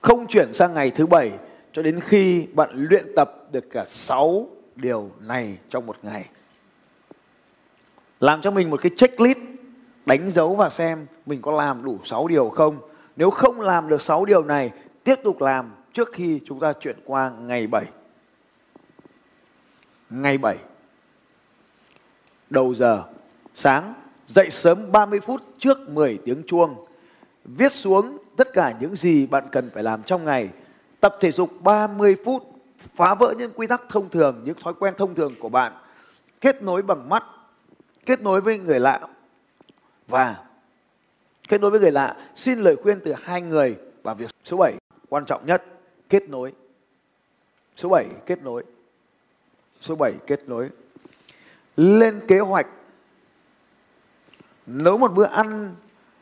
Không 0.00 0.26
chuyển 0.26 0.54
sang 0.54 0.74
ngày 0.74 0.90
thứ 0.90 1.06
bảy 1.06 1.30
cho 1.72 1.82
đến 1.82 2.00
khi 2.00 2.46
bạn 2.52 2.70
luyện 2.72 3.06
tập 3.16 3.48
được 3.52 3.64
cả 3.70 3.84
sáu 3.88 4.46
điều 4.76 5.10
này 5.20 5.58
trong 5.70 5.86
một 5.86 5.96
ngày. 6.02 6.24
Làm 8.20 8.42
cho 8.42 8.50
mình 8.50 8.70
một 8.70 8.80
cái 8.82 8.92
checklist 8.96 9.38
đánh 10.06 10.30
dấu 10.30 10.54
và 10.54 10.70
xem 10.70 11.06
mình 11.26 11.42
có 11.42 11.52
làm 11.52 11.84
đủ 11.84 11.98
6 12.04 12.28
điều 12.28 12.48
không. 12.48 12.78
Nếu 13.16 13.30
không 13.30 13.60
làm 13.60 13.88
được 13.88 14.02
6 14.02 14.24
điều 14.24 14.44
này, 14.44 14.70
tiếp 15.04 15.14
tục 15.24 15.40
làm 15.40 15.70
trước 15.92 16.12
khi 16.12 16.40
chúng 16.44 16.60
ta 16.60 16.72
chuyển 16.72 16.96
qua 17.04 17.32
ngày 17.40 17.66
7. 17.66 17.84
Ngày 20.10 20.38
7. 20.38 20.56
Đầu 22.50 22.74
giờ, 22.74 23.02
sáng, 23.54 23.94
dậy 24.26 24.50
sớm 24.50 24.92
30 24.92 25.20
phút 25.20 25.42
trước 25.58 25.88
10 25.88 26.18
tiếng 26.24 26.42
chuông. 26.46 26.86
Viết 27.44 27.72
xuống 27.72 28.18
tất 28.36 28.48
cả 28.52 28.74
những 28.80 28.96
gì 28.96 29.26
bạn 29.26 29.44
cần 29.52 29.70
phải 29.74 29.82
làm 29.82 30.02
trong 30.02 30.24
ngày. 30.24 30.48
Tập 31.00 31.16
thể 31.20 31.32
dục 31.32 31.50
30 31.60 32.16
phút, 32.24 32.42
phá 32.94 33.14
vỡ 33.14 33.34
những 33.38 33.52
quy 33.54 33.66
tắc 33.66 33.82
thông 33.88 34.08
thường, 34.08 34.42
những 34.44 34.56
thói 34.62 34.74
quen 34.74 34.94
thông 34.98 35.14
thường 35.14 35.34
của 35.40 35.48
bạn. 35.48 35.72
Kết 36.40 36.62
nối 36.62 36.82
bằng 36.82 37.08
mắt, 37.08 37.24
kết 38.06 38.20
nối 38.20 38.40
với 38.40 38.58
người 38.58 38.80
lạ. 38.80 39.00
Và 40.08 40.36
kết 41.48 41.60
nối 41.60 41.70
với 41.70 41.80
người 41.80 41.92
lạ 41.92 42.16
xin 42.36 42.58
lời 42.58 42.76
khuyên 42.82 43.00
từ 43.04 43.14
hai 43.22 43.42
người 43.42 43.76
và 44.02 44.14
việc 44.14 44.30
số 44.44 44.56
7 44.56 44.74
quan 45.08 45.24
trọng 45.26 45.46
nhất 45.46 45.71
kết 46.12 46.28
nối. 46.28 46.52
Số 47.76 47.88
7 47.88 48.06
kết 48.26 48.42
nối. 48.42 48.64
Số 49.80 49.94
7 49.94 50.12
kết 50.26 50.48
nối. 50.48 50.70
Lên 51.76 52.20
kế 52.28 52.40
hoạch. 52.40 52.66
Nấu 54.66 54.98
một 54.98 55.12
bữa 55.14 55.24
ăn 55.24 55.74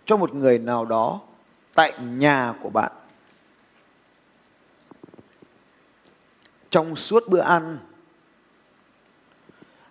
cho 0.05 0.17
một 0.17 0.35
người 0.35 0.59
nào 0.59 0.85
đó 0.85 1.21
tại 1.75 1.93
nhà 2.03 2.55
của 2.63 2.71
bạn. 2.71 2.93
Trong 6.71 6.97
suốt 6.97 7.29
bữa 7.29 7.41
ăn, 7.41 7.79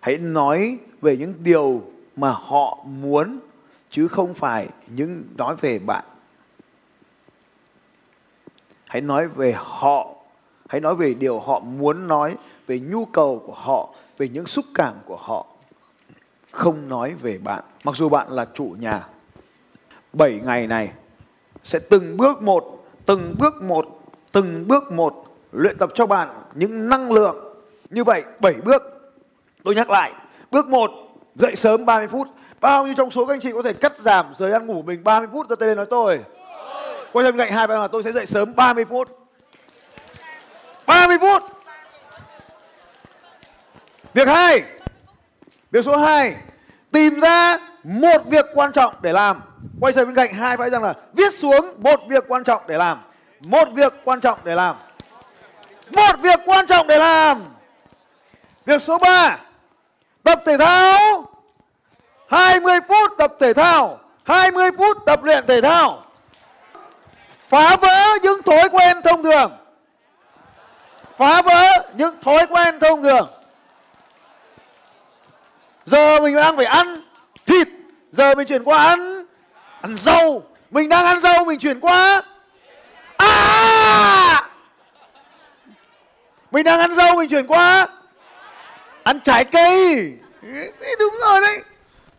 hãy 0.00 0.18
nói 0.18 0.78
về 1.00 1.16
những 1.16 1.34
điều 1.38 1.92
mà 2.16 2.30
họ 2.30 2.84
muốn, 2.84 3.40
chứ 3.90 4.08
không 4.08 4.34
phải 4.34 4.68
những 4.86 5.24
nói 5.38 5.56
về 5.56 5.78
bạn 5.78 6.04
hãy 8.90 9.00
nói 9.00 9.28
về 9.28 9.54
họ. 9.56 10.08
Hãy 10.68 10.80
nói 10.80 10.94
về 10.94 11.14
điều 11.14 11.40
họ 11.40 11.60
muốn 11.60 12.08
nói, 12.08 12.36
về 12.66 12.80
nhu 12.80 13.04
cầu 13.04 13.42
của 13.46 13.54
họ, 13.54 13.88
về 14.18 14.28
những 14.28 14.46
xúc 14.46 14.64
cảm 14.74 14.94
của 15.04 15.16
họ. 15.16 15.46
Không 16.50 16.88
nói 16.88 17.14
về 17.22 17.38
bạn. 17.38 17.64
Mặc 17.84 17.96
dù 17.96 18.08
bạn 18.08 18.26
là 18.30 18.46
chủ 18.54 18.76
nhà. 18.78 19.06
7 20.12 20.40
ngày 20.44 20.66
này 20.66 20.90
sẽ 21.64 21.78
từng 21.78 22.16
bước 22.16 22.42
một, 22.42 22.84
từng 23.06 23.34
bước 23.38 23.62
một, 23.62 24.00
từng 24.32 24.68
bước 24.68 24.92
một 24.92 25.24
luyện 25.52 25.78
tập 25.78 25.90
cho 25.94 26.06
bạn 26.06 26.28
những 26.54 26.88
năng 26.88 27.12
lượng. 27.12 27.36
Như 27.90 28.04
vậy 28.04 28.22
7 28.40 28.52
bước. 28.52 28.82
Tôi 29.64 29.74
nhắc 29.74 29.90
lại, 29.90 30.12
bước 30.50 30.68
1 30.68 30.90
dậy 31.34 31.56
sớm 31.56 31.84
30 31.86 32.08
phút. 32.08 32.28
Bao 32.60 32.86
nhiêu 32.86 32.94
trong 32.96 33.10
số 33.10 33.26
các 33.26 33.34
anh 33.34 33.40
chị 33.40 33.52
có 33.52 33.62
thể 33.62 33.72
cắt 33.72 33.98
giảm 33.98 34.26
giờ 34.36 34.52
ăn 34.52 34.66
ngủ 34.66 34.82
mình 34.82 35.04
30 35.04 35.28
phút? 35.32 35.46
Tôi 35.48 35.68
lên 35.68 35.76
nói 35.76 35.86
tôi 35.90 36.20
quay 37.12 37.26
sang 37.26 37.38
cạnh 37.38 37.52
hai 37.52 37.66
bạn 37.66 37.80
là 37.80 37.88
tôi 37.88 38.02
sẽ 38.02 38.12
dậy 38.12 38.26
sớm 38.26 38.54
30 38.56 38.84
phút. 38.84 39.08
30 40.86 41.18
phút. 41.18 41.42
Việc 44.14 44.28
hai. 44.28 44.62
Việc 45.70 45.84
số 45.84 45.96
2 45.96 46.36
tìm 46.92 47.20
ra 47.20 47.58
một 47.82 48.22
việc 48.26 48.46
quan 48.54 48.72
trọng 48.72 48.94
để 49.00 49.12
làm. 49.12 49.42
Quay 49.80 49.92
sang 49.92 50.06
bên 50.06 50.14
cạnh 50.14 50.34
hai 50.34 50.56
phải 50.56 50.70
rằng 50.70 50.82
là 50.82 50.94
viết 51.12 51.34
xuống 51.38 51.74
một 51.78 52.00
việc 52.08 52.24
quan 52.28 52.44
trọng 52.44 52.62
để 52.66 52.76
làm. 52.76 52.98
Một 53.40 53.68
việc 53.72 53.92
quan 54.04 54.20
trọng 54.20 54.38
để 54.44 54.54
làm. 54.54 54.76
Một 55.90 56.20
việc 56.20 56.40
quan 56.46 56.66
trọng 56.66 56.86
để 56.86 56.98
làm. 56.98 57.42
Việc 58.66 58.82
số 58.82 58.98
3 58.98 59.38
tập 60.22 60.42
thể 60.46 60.58
thao. 60.58 61.24
20 62.28 62.80
phút 62.88 63.10
tập 63.18 63.32
thể 63.40 63.54
thao. 63.54 63.98
20 64.24 64.70
phút 64.78 64.96
tập 65.06 65.24
luyện 65.24 65.46
thể 65.46 65.60
thao 65.60 66.04
phá 67.50 67.76
vỡ 67.76 68.18
những 68.22 68.42
thói 68.42 68.68
quen 68.68 69.02
thông 69.04 69.22
thường. 69.22 69.52
Phá 71.18 71.42
vỡ 71.42 71.64
những 71.94 72.20
thói 72.22 72.46
quen 72.46 72.80
thông 72.80 73.02
thường. 73.02 73.28
Giờ 75.84 76.20
mình 76.20 76.36
đang 76.36 76.56
phải 76.56 76.66
ăn 76.66 77.02
thịt. 77.46 77.68
Giờ 78.12 78.34
mình 78.34 78.46
chuyển 78.46 78.64
qua 78.64 78.84
ăn 78.84 79.26
ăn 79.80 79.96
rau. 79.96 80.42
Mình 80.70 80.88
đang 80.88 81.06
ăn 81.06 81.20
rau, 81.20 81.44
mình 81.44 81.58
chuyển 81.58 81.80
qua 81.80 82.22
à 83.16 84.50
mình 86.50 86.64
đang 86.64 86.80
ăn 86.80 86.94
rau, 86.94 87.16
mình 87.16 87.28
chuyển 87.28 87.46
qua 87.46 87.86
ăn 89.02 89.20
trái 89.20 89.44
cây. 89.44 90.12
Đúng 90.98 91.14
rồi 91.26 91.40
đấy. 91.40 91.62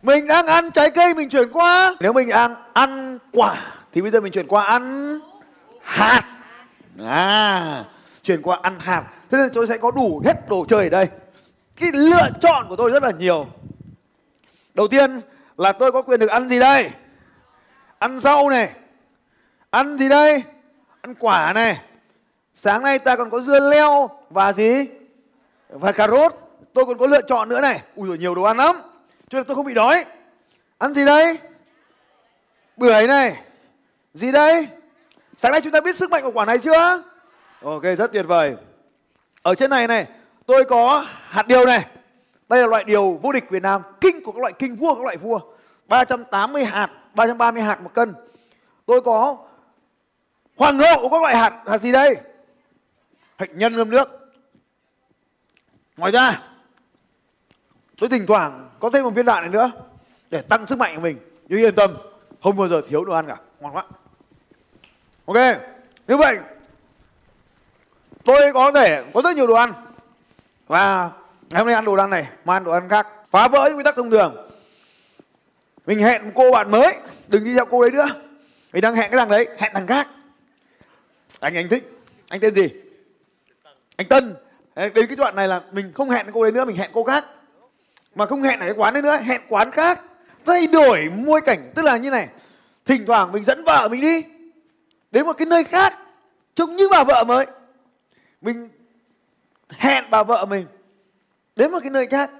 Mình 0.02 0.26
đang 0.26 0.46
ăn 0.46 0.70
trái 0.70 0.90
cây, 0.90 1.14
mình 1.14 1.28
chuyển 1.28 1.52
qua. 1.52 1.94
Nếu 2.00 2.12
mình 2.12 2.28
đang 2.28 2.54
ăn 2.72 3.18
quả 3.32 3.72
thì 3.92 4.02
bây 4.02 4.10
giờ 4.10 4.20
mình 4.20 4.32
chuyển 4.32 4.46
qua 4.46 4.64
ăn 4.64 5.18
hạt. 5.82 6.22
À 7.04 7.84
chuyển 8.22 8.42
qua 8.42 8.58
ăn 8.62 8.78
hạt. 8.80 9.04
Thế 9.30 9.38
nên 9.38 9.50
tôi 9.54 9.66
sẽ 9.66 9.78
có 9.78 9.90
đủ 9.90 10.22
hết 10.24 10.48
đồ 10.48 10.64
chơi 10.68 10.84
ở 10.84 10.88
đây. 10.88 11.06
Cái 11.76 11.90
lựa 11.92 12.28
chọn 12.40 12.66
của 12.68 12.76
tôi 12.76 12.90
rất 12.90 13.02
là 13.02 13.10
nhiều. 13.10 13.46
Đầu 14.74 14.88
tiên 14.88 15.20
là 15.56 15.72
tôi 15.72 15.92
có 15.92 16.02
quyền 16.02 16.20
được 16.20 16.30
ăn 16.30 16.48
gì 16.48 16.60
đây? 16.60 16.90
Ăn 17.98 18.20
rau 18.20 18.50
này. 18.50 18.70
Ăn 19.70 19.98
gì 19.98 20.08
đây? 20.08 20.42
Ăn 21.00 21.14
quả 21.14 21.52
này. 21.52 21.80
Sáng 22.54 22.82
nay 22.82 22.98
ta 22.98 23.16
còn 23.16 23.30
có 23.30 23.40
dưa 23.40 23.70
leo 23.70 24.10
và 24.30 24.52
gì? 24.52 24.88
Và 25.68 25.92
cà 25.92 26.08
rốt. 26.08 26.34
Tôi 26.72 26.84
còn 26.86 26.98
có 26.98 27.06
lựa 27.06 27.22
chọn 27.22 27.48
nữa 27.48 27.60
này. 27.60 27.82
Ui 27.94 28.08
rồi 28.08 28.18
nhiều 28.18 28.34
đồ 28.34 28.42
ăn 28.42 28.56
lắm. 28.56 28.76
Cho 29.28 29.38
nên 29.38 29.44
tôi 29.44 29.56
không 29.56 29.66
bị 29.66 29.74
đói. 29.74 30.04
Ăn 30.78 30.94
gì 30.94 31.04
đây? 31.06 31.38
Bưởi 32.76 33.06
này 33.06 33.36
gì 34.14 34.32
đây? 34.32 34.68
Sáng 35.36 35.52
nay 35.52 35.60
chúng 35.60 35.72
ta 35.72 35.80
biết 35.80 35.96
sức 35.96 36.10
mạnh 36.10 36.22
của 36.22 36.30
quả 36.30 36.44
này 36.44 36.58
chưa? 36.58 37.02
Ok, 37.62 37.82
rất 37.82 38.12
tuyệt 38.12 38.26
vời. 38.26 38.56
Ở 39.42 39.54
trên 39.54 39.70
này 39.70 39.88
này, 39.88 40.06
tôi 40.46 40.64
có 40.64 41.06
hạt 41.28 41.46
điều 41.46 41.66
này. 41.66 41.86
Đây 42.48 42.60
là 42.60 42.66
loại 42.66 42.84
điều 42.84 43.18
vô 43.22 43.32
địch 43.32 43.50
Việt 43.50 43.62
Nam. 43.62 43.82
Kinh 44.00 44.24
của 44.24 44.32
các 44.32 44.40
loại 44.40 44.52
kinh, 44.58 44.76
vua 44.76 44.94
các 44.94 45.02
loại 45.02 45.16
vua. 45.16 45.40
380 45.86 46.64
hạt 46.64 46.90
330 47.14 47.62
hạt 47.62 47.82
một 47.82 47.94
cân. 47.94 48.14
Tôi 48.86 49.00
có 49.00 49.36
hoàng 50.56 50.78
hậu 50.78 51.02
của 51.02 51.08
các 51.08 51.22
loại 51.22 51.36
hạt 51.36 51.62
hạt 51.66 51.78
gì 51.78 51.92
đây? 51.92 52.16
Hạnh 53.36 53.58
nhân 53.58 53.76
ngâm 53.76 53.90
nước. 53.90 54.32
Ngoài 55.96 56.12
ra, 56.12 56.42
tôi 57.98 58.08
thỉnh 58.08 58.26
thoảng 58.26 58.70
có 58.80 58.90
thêm 58.90 59.04
một 59.04 59.10
viên 59.10 59.26
đạn 59.26 59.40
này 59.40 59.50
nữa 59.50 59.70
để 60.30 60.42
tăng 60.42 60.66
sức 60.66 60.78
mạnh 60.78 60.94
của 60.94 61.02
mình. 61.02 61.18
Nhưng 61.48 61.58
yên 61.58 61.74
tâm, 61.74 61.96
không 62.42 62.56
bao 62.56 62.68
giờ 62.68 62.80
thiếu 62.88 63.04
đồ 63.04 63.14
ăn 63.14 63.26
cả. 63.26 63.36
Ngon 63.60 63.76
quá 63.76 63.84
ok, 65.26 65.36
như 66.08 66.16
vậy, 66.16 66.36
tôi 68.24 68.52
có 68.52 68.72
thể 68.72 69.04
có 69.14 69.22
rất 69.22 69.36
nhiều 69.36 69.46
đồ 69.46 69.54
ăn. 69.54 69.72
Và 70.66 71.10
ngày 71.50 71.58
hôm 71.58 71.66
nay 71.66 71.74
ăn 71.74 71.84
đồ 71.84 71.94
ăn 71.94 72.10
này, 72.10 72.26
mà 72.44 72.56
ăn 72.56 72.64
đồ 72.64 72.72
ăn 72.72 72.88
khác, 72.88 73.06
phá 73.30 73.48
vỡ 73.48 73.68
những 73.68 73.78
quy 73.78 73.84
tắc 73.84 73.96
thông 73.96 74.10
thường. 74.10 74.50
Mình 75.86 75.98
hẹn 75.98 76.24
một 76.24 76.30
cô 76.34 76.50
bạn 76.50 76.70
mới, 76.70 76.96
đừng 77.28 77.44
đi 77.44 77.54
theo 77.54 77.64
cô 77.64 77.82
đấy 77.82 77.90
nữa. 77.90 78.08
Mình 78.72 78.82
đang 78.82 78.94
hẹn 78.94 79.10
cái 79.10 79.18
thằng 79.18 79.28
đấy, 79.28 79.48
hẹn 79.58 79.72
thằng 79.74 79.86
khác. 79.86 80.08
Anh 81.40 81.54
anh 81.54 81.68
thích, 81.68 81.90
anh 82.28 82.40
tên 82.40 82.54
gì? 82.54 82.68
Anh 83.96 84.08
tân. 84.08 84.34
Đến 84.76 85.06
cái 85.06 85.16
đoạn 85.16 85.36
này 85.36 85.48
là 85.48 85.60
mình 85.72 85.92
không 85.94 86.10
hẹn 86.10 86.26
cô 86.32 86.42
đấy 86.42 86.52
nữa, 86.52 86.64
mình 86.64 86.76
hẹn 86.76 86.90
cô 86.94 87.04
khác. 87.04 87.24
Mà 88.14 88.26
không 88.26 88.42
hẹn 88.42 88.60
ở 88.60 88.66
cái 88.66 88.74
quán 88.76 88.94
đấy 88.94 89.02
nữa, 89.02 89.16
hẹn 89.16 89.40
quán 89.48 89.70
khác. 89.70 90.00
Thay 90.46 90.66
đổi 90.66 91.10
môi 91.14 91.40
cảnh, 91.40 91.72
tức 91.74 91.84
là 91.84 91.96
như 91.96 92.10
này. 92.10 92.28
Thỉnh 92.86 93.04
thoảng 93.06 93.32
mình 93.32 93.44
dẫn 93.44 93.64
vợ 93.64 93.88
mình 93.88 94.00
đi 94.00 94.24
đến 95.12 95.26
một 95.26 95.32
cái 95.32 95.46
nơi 95.46 95.64
khác, 95.64 95.94
trông 96.54 96.76
như 96.76 96.88
bà 96.88 97.04
vợ 97.04 97.24
mới. 97.24 97.46
Mình 98.40 98.68
hẹn 99.70 100.04
bà 100.10 100.22
vợ 100.22 100.46
mình 100.46 100.66
đến 101.56 101.72
một 101.72 101.78
cái 101.82 101.90
nơi 101.90 102.06
khác, 102.06 102.30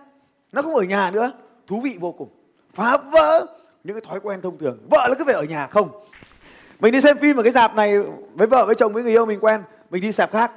nó 0.52 0.62
không 0.62 0.74
ở 0.74 0.82
nhà 0.82 1.10
nữa. 1.10 1.32
Thú 1.66 1.80
vị 1.80 1.96
vô 2.00 2.12
cùng. 2.12 2.28
Phá 2.74 2.96
vỡ 2.96 3.46
những 3.84 3.96
cái 3.96 4.10
thói 4.10 4.20
quen 4.20 4.40
thông 4.42 4.58
thường. 4.58 4.78
Vợ 4.90 5.06
nó 5.08 5.14
cứ 5.18 5.24
phải 5.24 5.34
ở 5.34 5.42
nhà 5.42 5.66
không? 5.66 6.04
Mình 6.80 6.92
đi 6.92 7.00
xem 7.00 7.18
phim 7.18 7.36
ở 7.36 7.42
cái 7.42 7.52
dạp 7.52 7.74
này 7.74 7.98
với 8.34 8.46
vợ, 8.46 8.66
với 8.66 8.74
chồng, 8.74 8.92
với 8.92 9.02
người 9.02 9.12
yêu 9.12 9.26
mình 9.26 9.40
quen. 9.40 9.62
Mình 9.90 10.02
đi 10.02 10.12
dạp 10.12 10.32
khác, 10.32 10.52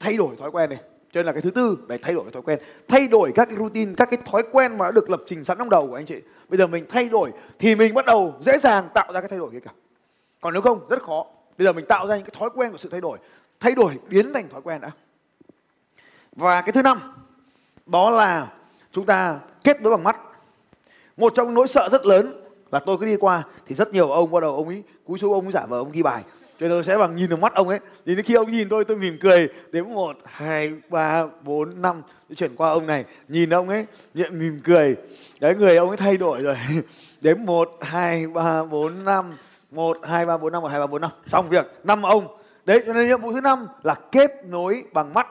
thay 0.00 0.16
đổi 0.16 0.36
thói 0.36 0.50
quen 0.50 0.70
này. 0.70 0.78
Cho 1.12 1.18
nên 1.18 1.26
là 1.26 1.32
cái 1.32 1.42
thứ 1.42 1.50
tư, 1.50 1.78
để 1.88 1.98
thay 2.02 2.14
đổi 2.14 2.24
cái 2.24 2.32
thói 2.32 2.42
quen. 2.42 2.58
Thay 2.88 3.08
đổi 3.08 3.32
các 3.34 3.48
cái 3.48 3.58
routine, 3.58 3.92
các 3.96 4.10
cái 4.10 4.18
thói 4.26 4.42
quen 4.52 4.78
mà 4.78 4.84
đã 4.84 4.90
được 4.90 5.10
lập 5.10 5.20
trình 5.26 5.44
sẵn 5.44 5.58
trong 5.58 5.70
đầu 5.70 5.86
của 5.86 5.94
anh 5.94 6.06
chị. 6.06 6.16
Bây 6.48 6.58
giờ 6.58 6.66
mình 6.66 6.84
thay 6.88 7.08
đổi 7.08 7.30
thì 7.58 7.74
mình 7.74 7.94
bắt 7.94 8.06
đầu 8.06 8.34
dễ 8.40 8.58
dàng 8.58 8.88
tạo 8.94 9.12
ra 9.12 9.20
cái 9.20 9.28
thay 9.28 9.38
đổi 9.38 9.50
kia 9.50 9.60
cả. 9.60 9.70
Còn 10.40 10.52
nếu 10.52 10.62
không, 10.62 10.88
rất 10.88 11.02
khó 11.02 11.26
bây 11.58 11.64
giờ 11.64 11.72
mình 11.72 11.84
tạo 11.84 12.06
ra 12.06 12.16
những 12.16 12.24
cái 12.24 12.34
thói 12.38 12.50
quen 12.54 12.72
của 12.72 12.78
sự 12.78 12.88
thay 12.88 13.00
đổi. 13.00 13.18
Thay 13.60 13.74
đổi 13.74 13.98
biến 14.08 14.32
thành 14.32 14.48
thói 14.48 14.62
quen 14.62 14.80
đã. 14.80 14.90
Và 16.32 16.60
cái 16.60 16.72
thứ 16.72 16.82
năm, 16.82 17.00
đó 17.86 18.10
là 18.10 18.52
chúng 18.92 19.06
ta 19.06 19.40
kết 19.64 19.82
nối 19.82 19.90
bằng 19.90 20.04
mắt. 20.04 20.16
Một 21.16 21.32
trong 21.36 21.54
nỗi 21.54 21.68
sợ 21.68 21.88
rất 21.92 22.06
lớn 22.06 22.32
là 22.72 22.78
tôi 22.78 22.98
cứ 22.98 23.06
đi 23.06 23.16
qua 23.16 23.42
thì 23.66 23.74
rất 23.74 23.92
nhiều 23.92 24.10
ông 24.10 24.30
bắt 24.30 24.40
đầu 24.40 24.56
ông 24.56 24.68
ấy, 24.68 24.82
cúi 25.04 25.18
xuống 25.18 25.32
ông 25.32 25.44
ấy 25.44 25.52
giả 25.52 25.66
vờ 25.66 25.78
ông 25.78 25.92
ghi 25.92 26.02
bài. 26.02 26.22
Cho 26.60 26.68
nên 26.68 26.70
tôi 26.70 26.84
sẽ 26.84 26.98
bằng 26.98 27.16
nhìn 27.16 27.28
vào 27.28 27.38
mắt 27.38 27.54
ông 27.54 27.68
ấy. 27.68 27.80
Thì 28.06 28.22
khi 28.22 28.34
ông 28.34 28.50
nhìn 28.50 28.68
tôi 28.68 28.84
tôi 28.84 28.96
mỉm 28.96 29.18
cười. 29.20 29.48
Đến 29.72 29.94
một, 29.94 30.18
hai, 30.24 30.72
ba, 30.88 31.26
bốn, 31.42 31.82
năm. 31.82 32.02
Tôi 32.28 32.36
chuyển 32.36 32.56
qua 32.56 32.70
ông 32.70 32.86
này, 32.86 33.04
nhìn 33.28 33.54
ông 33.54 33.68
ấy 33.68 33.86
nhận 34.14 34.38
mỉm 34.38 34.58
cười. 34.64 34.96
Đấy, 35.40 35.54
người 35.54 35.76
ông 35.76 35.88
ấy 35.88 35.96
thay 35.96 36.16
đổi 36.16 36.42
rồi. 36.42 36.56
Đến 37.20 37.46
một, 37.46 37.78
hai, 37.80 38.26
ba, 38.26 38.64
bốn, 38.64 39.04
năm 39.04 39.36
một 39.76 39.98
hai 40.02 40.26
ba 40.26 40.36
bốn 40.36 40.52
năm 40.52 40.62
một 40.62 40.68
hai 40.68 40.80
ba 40.80 40.86
bốn 40.86 41.00
năm. 41.00 41.10
Xong 41.26 41.48
việc. 41.48 41.66
Năm 41.84 42.02
ông. 42.02 42.38
Đấy 42.64 42.82
cho 42.86 42.92
nên 42.92 43.08
nhiệm 43.08 43.20
vụ 43.20 43.32
thứ 43.32 43.40
năm 43.40 43.66
là 43.82 43.94
kết 44.12 44.30
nối 44.46 44.84
bằng 44.92 45.14
mắt. 45.14 45.26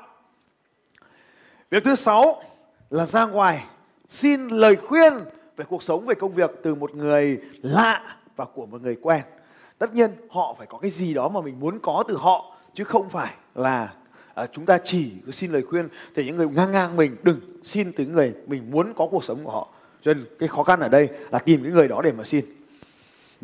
Việc 1.70 1.84
thứ 1.84 1.96
sáu 1.96 2.44
là 2.90 3.06
ra 3.06 3.26
ngoài 3.26 3.66
xin 4.10 4.48
lời 4.48 4.76
khuyên 4.76 5.14
về 5.58 5.66
cuộc 5.70 5.84
sống 5.84 6.06
về 6.06 6.16
công 6.16 6.34
việc 6.34 6.52
từ 6.64 6.76
một 6.76 6.96
người 6.96 7.42
lạ 7.62 8.18
và 8.36 8.46
của 8.46 8.66
một 8.66 8.82
người 8.82 8.98
quen. 9.02 9.22
Tất 9.78 9.94
nhiên 9.94 10.12
họ 10.30 10.56
phải 10.58 10.68
có 10.68 10.78
cái 10.78 10.92
gì 10.92 11.14
đó 11.14 11.30
mà 11.30 11.42
mình 11.42 11.60
muốn 11.60 11.80
có 11.80 12.04
từ 12.08 12.18
họ 12.18 12.56
chứ 12.74 12.84
không 12.84 13.10
phải 13.10 13.34
là 13.56 13.94
à, 14.34 14.48
chúng 14.52 14.66
ta 14.66 14.78
chỉ 14.84 15.12
xin 15.32 15.52
lời 15.52 15.62
khuyên 15.70 15.88
từ 16.14 16.24
những 16.24 16.36
người 16.36 16.48
ngang 16.48 16.72
ngang 16.72 16.96
mình 16.96 17.16
đừng 17.24 17.40
xin 17.64 17.92
từ 17.94 18.06
người 18.06 18.34
mình 18.48 18.72
muốn 18.72 18.94
có 18.94 19.08
cuộc 19.12 19.24
sống 19.24 19.44
của 19.44 19.52
họ. 19.52 19.68
Cho 20.02 20.14
nên 20.14 20.26
cái 20.40 20.50
khó 20.50 20.64
khăn 20.64 20.80
ở 20.80 20.90
đây 20.90 21.10
là 21.32 21.40
tìm 21.40 21.64
cái 21.64 21.72
người 21.72 21.88
đó 21.88 22.02
để 22.02 22.12
mà 22.12 22.24
xin 22.24 22.46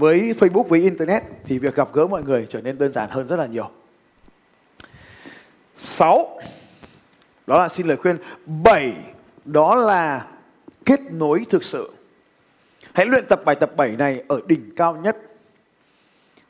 với 0.01 0.33
Facebook 0.39 0.63
với 0.63 0.79
internet 0.79 1.23
thì 1.43 1.59
việc 1.59 1.75
gặp 1.75 1.93
gỡ 1.93 2.07
mọi 2.07 2.23
người 2.23 2.47
trở 2.49 2.61
nên 2.61 2.77
đơn 2.77 2.93
giản 2.93 3.09
hơn 3.09 3.27
rất 3.27 3.35
là 3.35 3.45
nhiều. 3.45 3.69
6 5.75 6.39
đó 7.47 7.57
là 7.57 7.69
xin 7.69 7.87
lời 7.87 7.97
khuyên. 7.97 8.17
7 8.63 8.93
đó 9.45 9.75
là 9.75 10.27
kết 10.85 10.99
nối 11.11 11.45
thực 11.49 11.63
sự. 11.63 11.91
Hãy 12.93 13.05
luyện 13.05 13.25
tập 13.29 13.41
bài 13.45 13.55
tập 13.55 13.71
7 13.75 13.89
này 13.89 14.23
ở 14.27 14.41
đỉnh 14.47 14.75
cao 14.75 14.95
nhất. 14.95 15.17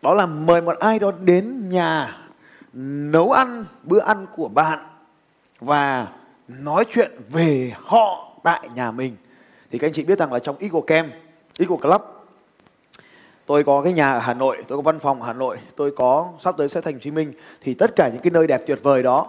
Đó 0.02 0.14
là 0.14 0.26
mời 0.26 0.62
một 0.62 0.80
ai 0.80 1.00
đó 1.00 1.12
đến 1.22 1.70
nhà 1.70 2.18
nấu 3.14 3.32
ăn 3.32 3.66
bữa 3.84 4.00
ăn 4.00 4.26
của 4.36 4.48
bạn 4.48 4.80
và 5.60 6.08
nói 6.48 6.86
chuyện 6.92 7.12
về 7.30 7.74
họ 7.76 8.38
tại 8.44 8.70
nhà 8.76 8.92
mình. 8.92 9.16
Thì 9.72 9.80
các 9.80 9.88
anh 9.88 9.94
chị 9.94 10.04
biết 10.04 10.20
rằng 10.20 10.34
là 10.34 10.40
trong 10.40 10.58
Eagle 10.60 10.82
Camp, 10.88 11.14
Eagle 11.60 11.78
Club 11.82 12.02
tôi 13.52 13.64
có 13.64 13.82
cái 13.82 13.94
nhà 13.94 14.14
ở 14.14 14.20
Hà 14.20 14.34
Nội, 14.34 14.58
tôi 14.68 14.78
có 14.78 14.82
văn 14.82 15.00
phòng 15.00 15.22
ở 15.22 15.28
Hà 15.28 15.34
Nội, 15.34 15.58
tôi 15.76 15.92
có 15.92 16.30
sắp 16.40 16.56
tới 16.58 16.70
sẽ 16.70 16.82
thành 16.82 16.94
Hồ 16.94 17.00
Chí 17.04 17.12
Minh 17.12 17.34
thì 17.62 17.74
tất 17.74 17.92
cả 17.96 18.10
những 18.14 18.22
cái 18.22 18.32
nơi 18.32 18.48
đẹp 18.48 18.64
tuyệt 18.68 18.80
vời 18.84 19.04
đó 19.04 19.28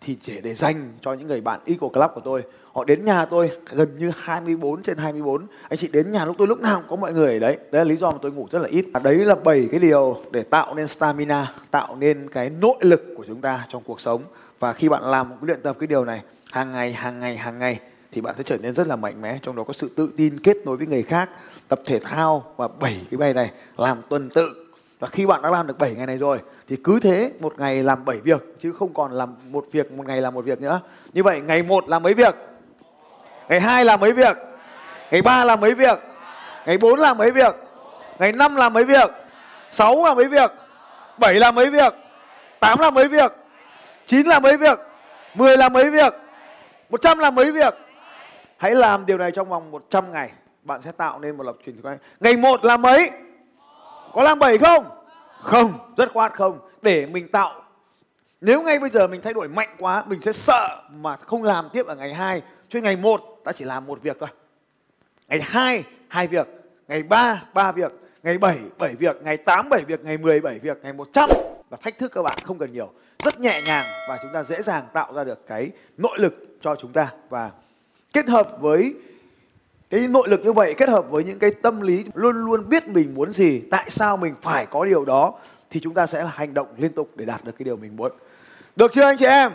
thì 0.00 0.16
chỉ 0.22 0.40
để 0.40 0.54
dành 0.54 0.92
cho 1.00 1.12
những 1.12 1.28
người 1.28 1.40
bạn 1.40 1.60
Eco 1.66 1.88
Club 1.88 2.10
của 2.14 2.20
tôi. 2.24 2.42
Họ 2.72 2.84
đến 2.84 3.04
nhà 3.04 3.24
tôi 3.24 3.50
gần 3.70 3.98
như 3.98 4.12
24 4.16 4.82
trên 4.82 4.98
24. 4.98 5.46
Anh 5.68 5.78
chị 5.78 5.88
đến 5.92 6.12
nhà 6.12 6.24
lúc 6.24 6.36
tôi 6.38 6.48
lúc 6.48 6.60
nào 6.60 6.76
cũng 6.76 6.88
có 6.88 6.96
mọi 6.96 7.12
người 7.12 7.32
ở 7.32 7.38
đấy. 7.38 7.56
Đấy 7.56 7.84
là 7.84 7.84
lý 7.84 7.96
do 7.96 8.10
mà 8.10 8.18
tôi 8.22 8.32
ngủ 8.32 8.46
rất 8.50 8.58
là 8.58 8.68
ít. 8.68 8.86
À, 8.92 9.00
đấy 9.00 9.14
là 9.14 9.34
bảy 9.34 9.68
cái 9.70 9.80
điều 9.80 10.16
để 10.30 10.42
tạo 10.42 10.74
nên 10.74 10.88
stamina, 10.88 11.52
tạo 11.70 11.96
nên 11.96 12.28
cái 12.30 12.50
nội 12.50 12.76
lực 12.80 13.02
của 13.16 13.24
chúng 13.26 13.40
ta 13.40 13.66
trong 13.68 13.82
cuộc 13.86 14.00
sống. 14.00 14.22
Và 14.58 14.72
khi 14.72 14.88
bạn 14.88 15.02
làm 15.04 15.32
luyện 15.40 15.62
tập 15.62 15.76
cái 15.80 15.86
điều 15.86 16.04
này 16.04 16.20
hàng 16.50 16.70
ngày, 16.70 16.92
hàng 16.92 17.20
ngày, 17.20 17.36
hàng 17.36 17.58
ngày 17.58 17.80
thì 18.12 18.20
bạn 18.20 18.34
sẽ 18.38 18.42
trở 18.42 18.56
nên 18.56 18.74
rất 18.74 18.86
là 18.86 18.96
mạnh 18.96 19.22
mẽ. 19.22 19.38
Trong 19.42 19.56
đó 19.56 19.62
có 19.62 19.72
sự 19.72 19.90
tự 19.96 20.10
tin 20.16 20.38
kết 20.38 20.56
nối 20.64 20.76
với 20.76 20.86
người 20.86 21.02
khác, 21.02 21.30
tập 21.68 21.80
thể 21.84 21.98
thao 21.98 22.44
và 22.56 22.68
bảy 22.80 23.00
cái 23.10 23.18
bài 23.18 23.34
này 23.34 23.50
làm 23.76 24.02
tuần 24.08 24.30
tự. 24.30 24.66
Và 24.98 25.08
khi 25.08 25.26
bạn 25.26 25.42
đã 25.42 25.50
làm 25.50 25.66
được 25.66 25.78
7 25.78 25.94
ngày 25.94 26.06
này 26.06 26.18
rồi 26.18 26.38
thì 26.68 26.76
cứ 26.84 27.00
thế 27.00 27.32
một 27.40 27.54
ngày 27.58 27.82
làm 27.82 28.04
7 28.04 28.16
việc 28.18 28.42
chứ 28.58 28.72
không 28.72 28.94
còn 28.94 29.12
làm 29.12 29.34
một 29.50 29.66
việc 29.72 29.92
một 29.92 30.06
ngày 30.06 30.20
làm 30.20 30.34
một 30.34 30.44
việc 30.44 30.60
nữa. 30.60 30.80
Như 31.12 31.22
vậy 31.22 31.40
ngày 31.40 31.62
1 31.62 31.88
làm 31.88 32.02
mấy 32.02 32.14
việc? 32.14 32.34
Ngày 33.48 33.60
2 33.60 33.84
làm 33.84 34.00
mấy 34.00 34.12
việc? 34.12 34.36
Ngày 35.10 35.22
3 35.22 35.44
làm 35.44 35.60
mấy 35.60 35.74
việc? 35.74 35.98
Ngày 36.66 36.78
4 36.78 36.98
làm 36.98 37.18
mấy 37.18 37.30
việc? 37.30 37.54
Ngày 38.18 38.32
5 38.32 38.56
làm 38.56 38.72
mấy 38.72 38.84
việc? 38.84 39.10
6 39.70 40.04
làm 40.04 40.16
mấy 40.16 40.28
việc? 40.28 40.50
7 41.18 41.34
làm 41.34 41.54
mấy 41.54 41.70
việc? 41.70 41.94
8 42.60 42.78
làm 42.78 42.94
mấy 42.94 43.08
việc? 43.08 43.32
9 44.06 44.26
làm 44.26 44.42
mấy 44.42 44.56
việc? 44.56 44.78
10 45.34 45.56
làm 45.56 45.72
mấy 45.72 45.90
việc? 45.90 46.14
100 46.90 47.18
làm 47.18 47.34
mấy 47.34 47.52
việc? 47.52 47.74
Hãy 48.56 48.74
làm 48.74 49.06
điều 49.06 49.18
này 49.18 49.30
trong 49.30 49.48
vòng 49.48 49.70
100 49.70 50.12
ngày. 50.12 50.30
Bạn 50.68 50.82
sẽ 50.82 50.92
tạo 50.92 51.20
nên 51.20 51.36
một 51.36 51.44
lập 51.44 51.56
trình 51.66 51.82
thói 51.82 51.98
Ngày 52.20 52.36
1 52.36 52.64
là 52.64 52.76
mấy? 52.76 53.10
Có 54.14 54.22
làm 54.22 54.38
7 54.38 54.58
không? 54.58 54.84
Không, 55.42 55.72
rất 55.96 56.12
khoát 56.12 56.34
không. 56.34 56.58
Để 56.82 57.06
mình 57.06 57.28
tạo 57.28 57.62
nếu 58.40 58.62
ngay 58.62 58.78
bây 58.78 58.90
giờ 58.90 59.06
mình 59.06 59.20
thay 59.22 59.34
đổi 59.34 59.48
mạnh 59.48 59.76
quá 59.78 60.04
mình 60.06 60.20
sẽ 60.22 60.32
sợ 60.32 60.82
mà 60.90 61.16
không 61.16 61.42
làm 61.42 61.68
tiếp 61.72 61.86
ở 61.86 61.96
ngày 61.96 62.14
2 62.14 62.42
cho 62.68 62.80
ngày 62.80 62.96
1 62.96 63.20
ta 63.44 63.52
chỉ 63.52 63.64
làm 63.64 63.86
một 63.86 64.02
việc 64.02 64.16
thôi. 64.20 64.28
Ngày 65.28 65.40
2 65.42 65.84
hai 66.08 66.26
việc, 66.26 66.48
ngày 66.88 67.02
3 67.02 67.44
ba 67.54 67.72
việc, 67.72 67.92
ngày 68.22 68.38
7 68.38 68.58
7 68.78 68.94
việc, 68.94 69.16
ngày 69.22 69.36
8 69.36 69.68
7 69.68 69.82
việc, 69.84 70.04
ngày 70.04 70.18
10 70.18 70.40
7 70.40 70.58
việc, 70.58 70.78
ngày 70.82 70.92
100 70.92 71.30
và 71.70 71.78
thách 71.80 71.98
thức 71.98 72.12
các 72.14 72.22
bạn 72.22 72.38
không 72.44 72.58
cần 72.58 72.72
nhiều. 72.72 72.92
Rất 73.24 73.40
nhẹ 73.40 73.62
nhàng 73.66 73.86
và 74.08 74.18
chúng 74.22 74.32
ta 74.32 74.42
dễ 74.42 74.62
dàng 74.62 74.84
tạo 74.92 75.12
ra 75.14 75.24
được 75.24 75.46
cái 75.46 75.70
nội 75.96 76.18
lực 76.18 76.34
cho 76.62 76.76
chúng 76.76 76.92
ta 76.92 77.08
và 77.28 77.50
kết 78.12 78.26
hợp 78.26 78.48
với 78.60 78.94
cái 79.90 80.08
nội 80.08 80.28
lực 80.28 80.40
như 80.44 80.52
vậy 80.52 80.74
kết 80.74 80.88
hợp 80.88 81.10
với 81.10 81.24
những 81.24 81.38
cái 81.38 81.50
tâm 81.62 81.80
lý 81.80 82.04
luôn 82.14 82.44
luôn 82.44 82.68
biết 82.68 82.88
mình 82.88 83.14
muốn 83.14 83.32
gì, 83.32 83.62
tại 83.70 83.84
sao 83.88 84.16
mình 84.16 84.34
phải 84.42 84.66
có 84.66 84.84
điều 84.84 85.04
đó, 85.04 85.32
thì 85.70 85.80
chúng 85.80 85.94
ta 85.94 86.06
sẽ 86.06 86.22
là 86.22 86.30
hành 86.34 86.54
động 86.54 86.66
liên 86.76 86.92
tục 86.92 87.10
để 87.14 87.24
đạt 87.24 87.44
được 87.44 87.52
cái 87.58 87.64
điều 87.64 87.76
mình 87.76 87.96
muốn. 87.96 88.12
Được 88.76 88.92
chưa 88.92 89.02
anh 89.02 89.16
chị 89.16 89.26
em? 89.26 89.52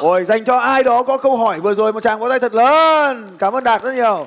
Ôi, 0.00 0.24
dành 0.24 0.44
cho 0.44 0.58
ai 0.58 0.82
đó 0.82 1.02
có 1.02 1.16
câu 1.16 1.36
hỏi 1.36 1.60
vừa 1.60 1.74
rồi, 1.74 1.92
một 1.92 2.00
tràng 2.00 2.18
vỗ 2.18 2.28
tay 2.28 2.40
thật 2.40 2.54
lớn. 2.54 3.28
Cảm 3.38 3.52
ơn 3.52 3.64
đạt 3.64 3.82
rất 3.82 3.94
nhiều. 3.94 4.26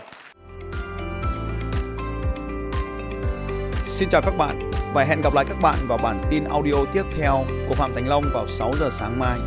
Xin 3.86 4.10
chào 4.10 4.22
các 4.22 4.38
bạn 4.38 4.72
và 4.94 5.04
hẹn 5.04 5.22
gặp 5.22 5.34
lại 5.34 5.46
các 5.48 5.62
bạn 5.62 5.76
vào 5.88 5.98
bản 5.98 6.22
tin 6.30 6.44
audio 6.44 6.76
tiếp 6.94 7.04
theo 7.18 7.46
của 7.70 7.76
Phạm 7.76 7.92
Thành 7.96 8.08
Long 8.08 8.24
vào 8.34 8.48
6 8.48 8.72
giờ 8.80 8.90
sáng 8.92 9.20
mai. 9.20 9.38